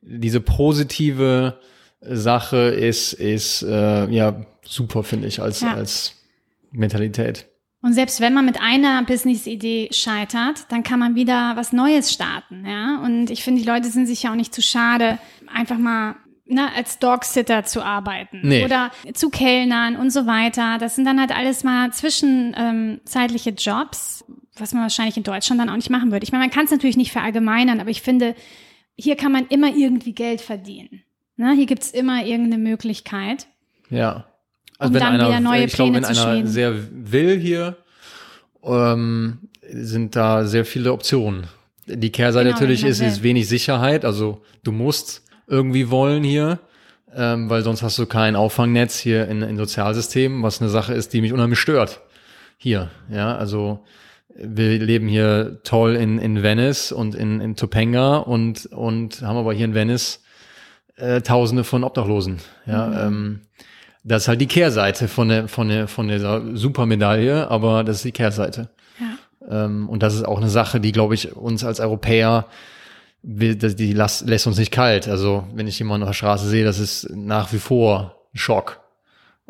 [0.00, 1.60] diese positive
[2.08, 5.74] Sache ist, ist äh, ja super, finde ich, als, ja.
[5.74, 6.22] als
[6.70, 7.46] Mentalität.
[7.82, 12.64] Und selbst wenn man mit einer Business-Idee scheitert, dann kann man wieder was Neues starten,
[12.66, 13.00] ja.
[13.04, 15.18] Und ich finde, die Leute sind sich ja auch nicht zu schade,
[15.52, 18.64] einfach mal ne, als Dogsitter zu arbeiten nee.
[18.64, 20.78] oder zu Kellnern und so weiter.
[20.78, 24.24] Das sind dann halt alles mal zwischenzeitliche ähm, Jobs,
[24.56, 26.24] was man wahrscheinlich in Deutschland dann auch nicht machen würde.
[26.24, 28.34] Ich meine, man kann es natürlich nicht verallgemeinern, aber ich finde,
[28.96, 31.03] hier kann man immer irgendwie Geld verdienen.
[31.36, 31.52] Ne?
[31.54, 33.46] Hier gibt's immer irgendeine Möglichkeit.
[33.90, 34.26] Ja.
[34.78, 36.46] Also um wenn dann einer, wieder neue ich glaube, wenn einer schmieden.
[36.46, 37.76] sehr will hier,
[38.62, 39.38] ähm,
[39.70, 41.46] sind da sehr viele Optionen.
[41.86, 44.04] Die Kehrseite genau, natürlich ist, ist wenig Sicherheit.
[44.04, 46.58] Also du musst irgendwie wollen hier,
[47.14, 51.12] ähm, weil sonst hast du kein Auffangnetz hier in, in Sozialsystemen, was eine Sache ist,
[51.12, 52.00] die mich unheimlich stört.
[52.56, 53.84] Hier, ja, also
[54.36, 59.52] wir leben hier toll in, in Venice und in, in Topanga und, und haben aber
[59.52, 60.23] hier in Venice
[60.96, 62.38] äh, Tausende von Obdachlosen.
[62.66, 62.96] Ja, mhm.
[62.98, 63.40] ähm,
[64.04, 68.04] das ist halt die Kehrseite von der, von der, von dieser Supermedaille, aber das ist
[68.04, 68.68] die Kehrseite.
[69.00, 69.64] Ja.
[69.64, 72.46] Ähm, und das ist auch eine Sache, die, glaube ich, uns als Europäer,
[73.22, 75.08] will, die lässt, lässt uns nicht kalt.
[75.08, 78.80] Also, wenn ich jemanden auf der Straße sehe, das ist nach wie vor ein Schock.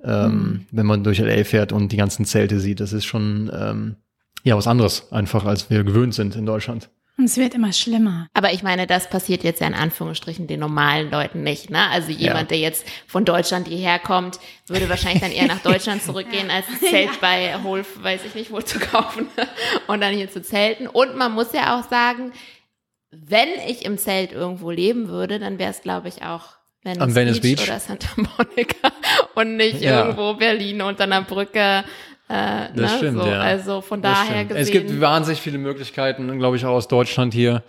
[0.03, 0.67] Ähm, mhm.
[0.71, 3.97] Wenn man durch LA fährt und die ganzen Zelte sieht, das ist schon, ähm,
[4.45, 6.91] ja, was anderes einfach, als wir gewöhnt sind in Deutschland.
[7.17, 8.27] Und es wird immer schlimmer.
[8.35, 11.71] Aber ich meine, das passiert jetzt ja in Anführungsstrichen den normalen Leuten nicht.
[11.71, 11.89] Ne?
[11.91, 12.57] Also jemand, ja.
[12.57, 16.57] der jetzt von Deutschland hierher kommt, würde wahrscheinlich dann eher nach Deutschland zurückgehen, ja.
[16.57, 17.19] als ein Zelt ja.
[17.21, 19.29] bei Holf, weiß ich nicht, wo zu kaufen
[19.87, 20.89] und dann hier zu zelten.
[20.89, 22.33] Und man muss ja auch sagen,
[23.13, 27.15] wenn ich im Zelt irgendwo leben würde, dann wäre es, glaube ich, auch Venice, Am
[27.15, 28.93] Venice Beach, Beach, oder Santa Monica
[29.35, 31.85] und nicht irgendwo Berlin unter einer Brücke
[32.29, 32.99] äh, das ne?
[32.99, 33.41] stimmt, so, ja.
[33.41, 34.63] Also von daher gesehen.
[34.63, 37.63] Es gibt wahnsinnig viele Möglichkeiten, glaube ich, auch aus Deutschland hier.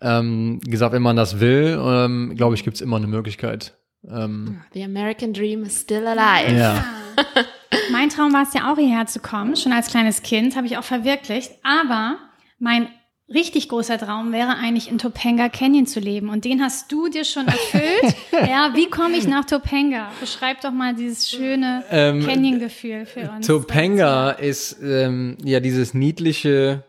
[0.00, 3.74] Ähm, gesagt, wenn man das will, ähm, glaube ich, gibt es immer eine Möglichkeit.
[4.06, 6.54] Ähm, The American Dream is still alive.
[6.54, 6.84] Ja.
[7.92, 9.56] mein Traum war es ja auch hierher zu kommen.
[9.56, 11.52] Schon als kleines Kind habe ich auch verwirklicht.
[11.62, 12.16] Aber
[12.58, 12.88] mein
[13.32, 16.28] richtig großer Traum wäre eigentlich in Topanga Canyon zu leben.
[16.28, 18.16] Und den hast du dir schon erfüllt.
[18.32, 20.10] ja, wie komme ich nach Topanga?
[20.20, 23.46] Beschreib doch mal dieses schöne ähm, Canyon-Gefühl für uns.
[23.46, 26.84] Topanga ist ähm, ja dieses niedliche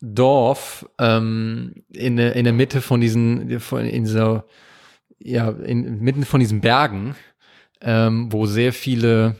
[0.00, 4.46] Dorf ähm, in, der, in der Mitte von diesen, von, in dieser,
[5.20, 7.14] ja, in, mitten von diesen Bergen,
[7.80, 9.36] ähm, wo sehr viele,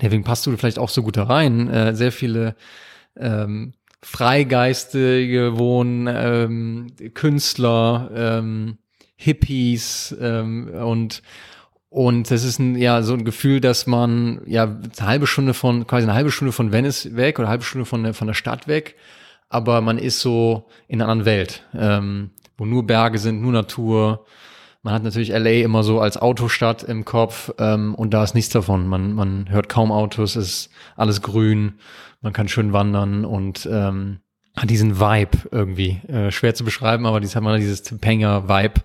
[0.00, 2.56] deswegen passt du vielleicht auch so gut da rein, äh, sehr viele
[3.18, 3.74] ähm,
[4.08, 8.78] Freigeistige wohnen, ähm, Künstler, ähm,
[9.16, 11.22] Hippies ähm, und
[11.88, 15.88] und das ist ein, ja so ein Gefühl, dass man ja eine halbe Stunde von
[15.88, 18.34] quasi eine halbe Stunde von Venice weg oder eine halbe Stunde von der von der
[18.34, 18.94] Stadt weg,
[19.48, 24.24] aber man ist so in einer anderen Welt, ähm, wo nur Berge sind, nur Natur.
[24.86, 28.52] Man hat natürlich LA immer so als Autostadt im Kopf ähm, und da ist nichts
[28.52, 28.86] davon.
[28.86, 31.74] Man man hört kaum Autos, ist alles grün
[32.26, 34.18] man kann schön wandern und ähm,
[34.56, 36.00] hat diesen Vibe irgendwie.
[36.08, 38.80] Äh, schwer zu beschreiben, aber dies hat man dieses Topanga-Vibe,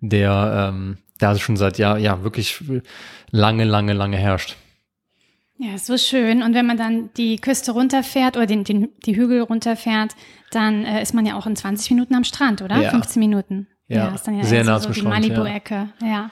[0.00, 2.62] der ähm, da schon seit Jahr, ja, wirklich
[3.30, 4.56] lange, lange, lange herrscht.
[5.58, 6.42] Ja, so schön.
[6.42, 10.14] Und wenn man dann die Küste runterfährt oder den, den, die Hügel runterfährt,
[10.50, 12.80] dann äh, ist man ja auch in 20 Minuten am Strand, oder?
[12.80, 12.90] Ja.
[12.90, 13.66] 15 Minuten.
[13.88, 15.24] Ja, ja ist dann ja sehr nah so, zum so Strand.
[15.24, 16.06] Die Malibu-Ecke, ja.
[16.06, 16.30] ja.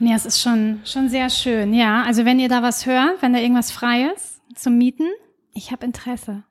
[0.00, 1.74] Ja, es ist schon, schon sehr schön.
[1.74, 5.08] Ja, also wenn ihr da was hört, wenn da irgendwas frei ist zum Mieten,
[5.54, 6.44] ich habe Interesse.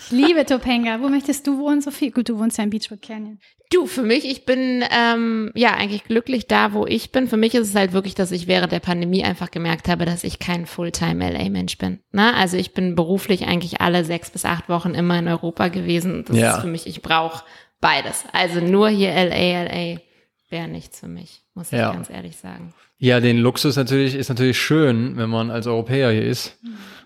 [0.00, 1.00] Ich liebe Topanga.
[1.00, 2.10] Wo möchtest du wohnen, Sophie?
[2.12, 3.40] Gut, du wohnst ja in Beachwood Canyon.
[3.72, 7.28] Du, für mich, ich bin ähm, ja eigentlich glücklich da, wo ich bin.
[7.28, 10.24] Für mich ist es halt wirklich, dass ich während der Pandemie einfach gemerkt habe, dass
[10.24, 12.00] ich kein Fulltime-LA-Mensch bin.
[12.12, 12.34] Ne?
[12.34, 16.24] Also ich bin beruflich eigentlich alle sechs bis acht Wochen immer in Europa gewesen.
[16.26, 16.54] Das Ja.
[16.56, 17.44] ist für mich, ich brauche
[17.80, 18.24] beides.
[18.32, 20.00] Also nur hier LA, LA
[20.48, 21.92] wäre nichts für mich, muss ich Ja.
[21.92, 22.74] ganz ehrlich sagen.
[22.98, 26.58] Ja, den Luxus natürlich ist natürlich schön, wenn man als Europäer hier ist,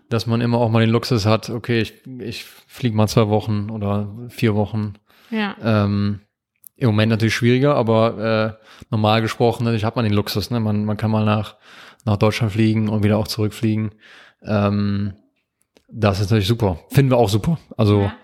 [0.09, 3.71] dass man immer auch mal den Luxus hat, okay, ich, ich fliege mal zwei Wochen
[3.71, 4.95] oder vier Wochen.
[5.31, 5.57] Ja.
[5.63, 6.21] Ähm,
[6.77, 10.59] Im Moment natürlich schwieriger, aber äh, normal gesprochen, natürlich hat man den Luxus, ne?
[10.59, 11.55] Man, man kann mal nach,
[12.05, 13.93] nach Deutschland fliegen und wieder auch zurückfliegen.
[14.43, 15.15] Ähm,
[15.89, 16.81] das ist natürlich super.
[16.91, 17.59] Finden wir auch super.
[17.77, 18.15] Also Ja.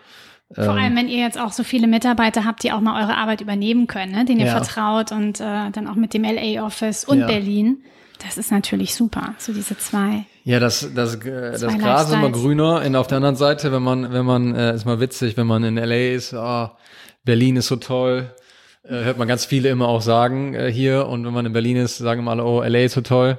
[0.52, 3.40] Vor allem, wenn ihr jetzt auch so viele Mitarbeiter habt, die auch mal eure Arbeit
[3.40, 4.24] übernehmen können, ne?
[4.24, 4.62] denen ihr Ja.
[4.62, 7.26] vertraut und äh, dann auch mit dem LA-Office und Ja.
[7.26, 7.82] Berlin.
[8.24, 10.24] Das ist natürlich super, so diese zwei.
[10.44, 12.82] Ja, das, das, äh, das Gras ist immer grüner.
[12.84, 15.62] Und auf der anderen Seite, wenn man, wenn man, äh, ist mal witzig, wenn man
[15.64, 16.76] in LA ist, ah,
[17.24, 18.34] Berlin ist so toll,
[18.82, 21.06] äh, hört man ganz viele immer auch sagen äh, hier.
[21.06, 23.38] Und wenn man in Berlin ist, sagen immer alle, oh, LA ist so toll.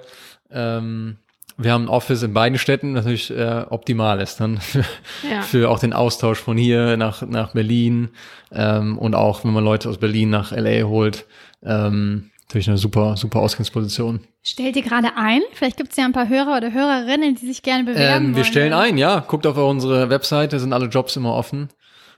[0.50, 1.18] Ähm,
[1.58, 4.84] wir haben ein Office in beiden Städten, was natürlich äh, optimal ist dann für,
[5.30, 5.42] Ja.
[5.42, 8.10] für auch den Austausch von hier nach, nach Berlin
[8.52, 11.26] ähm, und auch, wenn man Leute aus Berlin nach LA holt,
[11.64, 14.22] ähm, natürlich eine super, super Ausgangsposition.
[14.44, 15.42] Stellt ihr gerade ein?
[15.54, 18.38] Vielleicht gibt es ja ein paar Hörer oder Hörerinnen, die sich gerne bewerben Ähm, wir
[18.38, 18.46] wollen.
[18.46, 19.20] stellen ein, ja.
[19.20, 21.70] Guckt auf unsere Webseite, sind alle Jobs immer offen.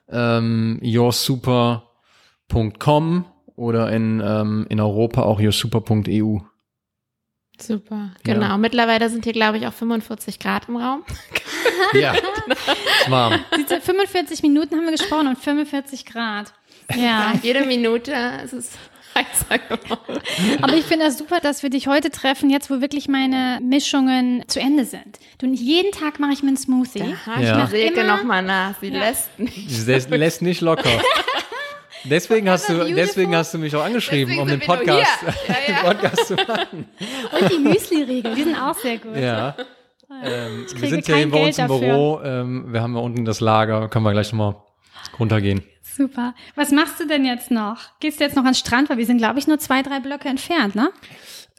[0.09, 0.79] Ähm,
[2.49, 3.25] yoursuper.com
[3.55, 6.39] oder in, ähm, in Europa auch yoursuper.eu.
[7.61, 8.33] Super, Ja.
[8.33, 8.57] genau.
[8.57, 11.03] Mittlerweile sind hier, glaube ich, auch 45 Grad im Raum.
[11.93, 13.39] Ja, ist warm.
[13.57, 16.51] Diese 45 Minuten haben wir gesprochen und 45 Grad.
[16.95, 18.71] Ja, Jede Minute ist es
[19.15, 20.19] heißer geworden.
[20.61, 24.43] aber ich finde das super, dass wir dich heute treffen, jetzt wo wirklich meine Mischungen
[24.47, 25.19] zu Ende sind.
[25.37, 27.03] Du, jeden Tag mache ich mir einen Smoothie.
[27.27, 27.63] Aha, Ja.
[27.65, 28.75] Ich Silke Immer- noch mal nach.
[28.81, 28.99] Sie Ja.
[28.99, 29.69] lässt nicht.
[29.69, 30.89] Sie lässt, lässt nicht locker.
[32.05, 32.95] Deswegen hast du, beautiful.
[32.95, 35.23] deswegen hast du mich auch angeschrieben, Deswegen um den Podcast.
[35.47, 35.55] Ja, ja.
[35.67, 36.87] den Podcast zu machen.
[37.39, 39.15] Und die Müsli-Riegel, die sind auch sehr gut.
[39.15, 39.55] Ja.
[40.23, 42.21] Ähm, wir sind ja hier bei uns Geld im Büro.
[42.23, 43.87] Ähm, wir haben ja unten das Lager.
[43.89, 44.55] Können wir gleich nochmal
[45.19, 45.63] runtergehen.
[45.81, 46.33] Super.
[46.55, 47.77] Was machst du denn jetzt noch?
[47.99, 48.89] Gehst du jetzt noch an den Strand?
[48.89, 50.91] Weil wir sind, glaube ich, nur zwei, drei Blöcke entfernt, ne?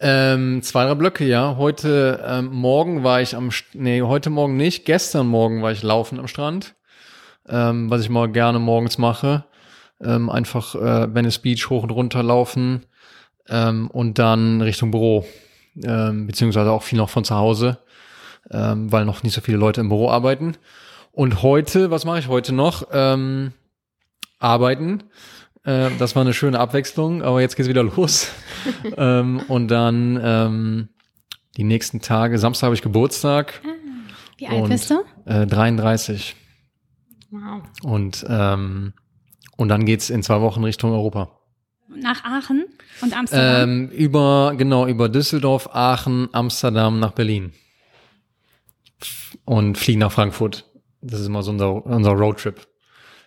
[0.01, 1.57] Ähm, zwei, drei Blöcke, ja.
[1.57, 4.85] Heute ähm, Morgen war ich am, St- nee, heute Morgen nicht.
[4.85, 6.75] Gestern Morgen war ich laufen am Strand,
[7.49, 9.45] ähm, was ich mal gerne morgens mache.
[10.03, 12.85] Ähm, einfach äh, Venice Beach hoch und runter laufen
[13.49, 15.25] ähm, und dann Richtung Büro,
[15.83, 17.79] ähm, beziehungsweise auch viel noch von zu Hause,
[18.51, 20.57] ähm, weil noch nicht so viele Leute im Büro arbeiten.
[21.13, 22.89] Und heute, was mache ich heute noch?
[22.93, 23.53] Ähm,
[24.41, 25.05] arbeiten.
[25.65, 28.29] Äh, das war eine schöne Abwechslung, aber jetzt geht's wieder los.
[28.97, 30.89] ähm, und dann ähm,
[31.57, 33.63] die nächsten Tage, Samstag habe ich Geburtstag,
[34.39, 34.97] Wie alt Und- bist du?
[35.25, 36.35] äh, 33.
[37.31, 37.63] Wow.
[37.85, 38.93] Und, ähm,
[39.57, 41.31] und dann geht's in zwei Wochen Richtung Europa.
[41.89, 42.65] Nach Aachen
[43.03, 43.71] und Amsterdam.
[43.71, 47.53] Ähm, über, genau, über Düsseldorf, Aachen, Amsterdam nach Berlin.
[49.45, 50.65] Und fliegen nach Frankfurt.
[51.03, 52.67] Das ist immer so unser, unser Roadtrip.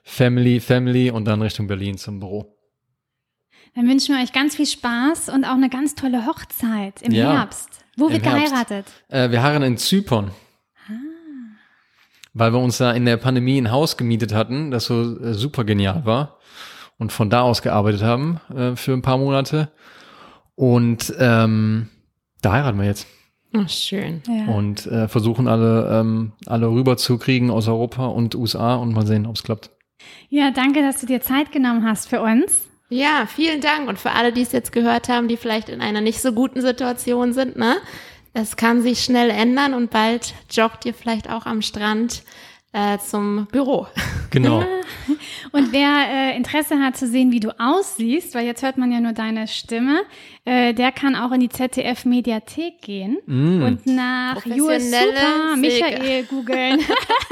[0.03, 2.57] Family, Family und dann Richtung Berlin zum Büro.
[3.75, 7.33] Dann wünschen wir euch ganz viel Spaß und auch eine ganz tolle Hochzeit im Ja,
[7.33, 7.69] Herbst.
[7.95, 8.85] Wo wird geheiratet?
[9.09, 10.31] Äh, wir harren in Zypern.
[12.37, 15.63] Weil wir uns da in der Pandemie ein Haus gemietet hatten, das so äh, super
[15.63, 16.37] genial war.
[16.99, 19.69] Und von da aus gearbeitet haben äh, für ein paar Monate.
[20.55, 21.89] Und ähm,
[22.41, 23.07] da heiraten wir jetzt.
[23.55, 24.21] Oh, schön.
[24.27, 24.53] Ja.
[24.53, 29.35] Und äh, versuchen alle, ähm, alle rüberzukriegen aus Europa und USA und mal sehen, ob
[29.35, 29.69] es klappt.
[30.29, 32.67] ja, danke, dass du dir Zeit genommen hast für uns.
[32.89, 33.89] Ja, vielen Dank.
[33.89, 36.61] Und für alle, die es jetzt gehört haben, die vielleicht in einer nicht so guten
[36.61, 37.77] Situation sind, ne?
[38.39, 42.21] Es kann sich schnell ändern und bald joggt ihr vielleicht auch am Strand
[42.77, 43.87] äh, zum Büro.
[44.29, 44.59] Genau.
[45.51, 45.89] Und wer
[46.33, 49.47] äh, Interesse hat zu sehen, wie du aussiehst, weil jetzt hört man ja nur deine
[49.47, 50.01] Stimme,
[50.45, 53.63] äh, der kann auch in die ZDF Mediathek gehen Mm.
[53.63, 55.55] und nach US Super.
[55.57, 56.79] Michael googeln.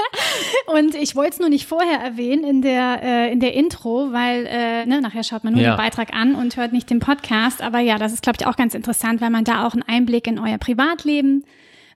[0.68, 4.46] und ich wollte es nur nicht vorher erwähnen in der äh, in der Intro, weil
[4.48, 5.74] äh, ne, nachher schaut man nur Ja.
[5.76, 7.62] den Beitrag an und hört nicht den Podcast.
[7.62, 10.28] Aber ja, das ist glaube ich auch ganz interessant, weil man da auch einen Einblick
[10.28, 11.44] in euer Privatleben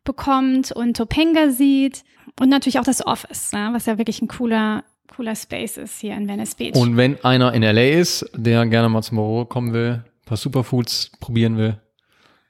[0.04, 2.04] bekommt und Topanga sieht
[2.40, 4.84] und natürlich auch das Office, ne, was ja wirklich ein cooler
[5.16, 6.76] cooler Space ist hier in Venice Beach.
[6.76, 10.38] Und wenn einer in LA ist, der gerne mal zum Büro kommen will, ein paar
[10.38, 11.78] Superfoods probieren will,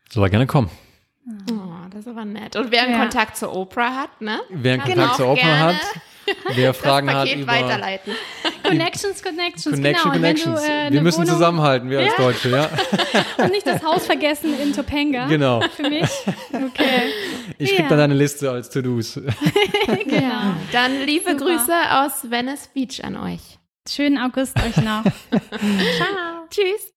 [0.10, 0.70] soll er gerne kommen.
[1.52, 1.56] Oh,
[1.90, 2.56] das ist aber nett.
[2.56, 3.00] Und wer einen Ja.
[3.00, 4.40] Kontakt zur Oprah hat, ne?
[4.50, 5.76] Wer einen Kontakt zur Oper gerne hat,
[6.56, 8.14] wer Das Fragen hat Paket über, weiterleiten.
[8.64, 10.14] Connections, Connections, Connection, genau.
[10.14, 10.62] Connections.
[10.62, 12.24] Du, äh, wir eine müssen Wohnung zusammenhalten, wir als Ja.
[12.24, 12.70] Deutsche, ja.
[13.44, 15.26] Und nicht das Haus vergessen in Topanga.
[15.28, 15.62] Genau.
[15.76, 16.10] Für mich.
[16.54, 17.14] Okay.
[17.62, 17.90] Ich krieg Ja.
[17.90, 19.16] dann deine Liste als To-Dos.
[19.88, 20.54] Genau.
[20.72, 21.46] Dann liebe Super.
[21.46, 23.42] Grüße aus Venice Beach an euch.
[23.90, 25.04] Schönen August euch noch.
[25.04, 26.48] Ciao.
[26.50, 26.94] Tschüss.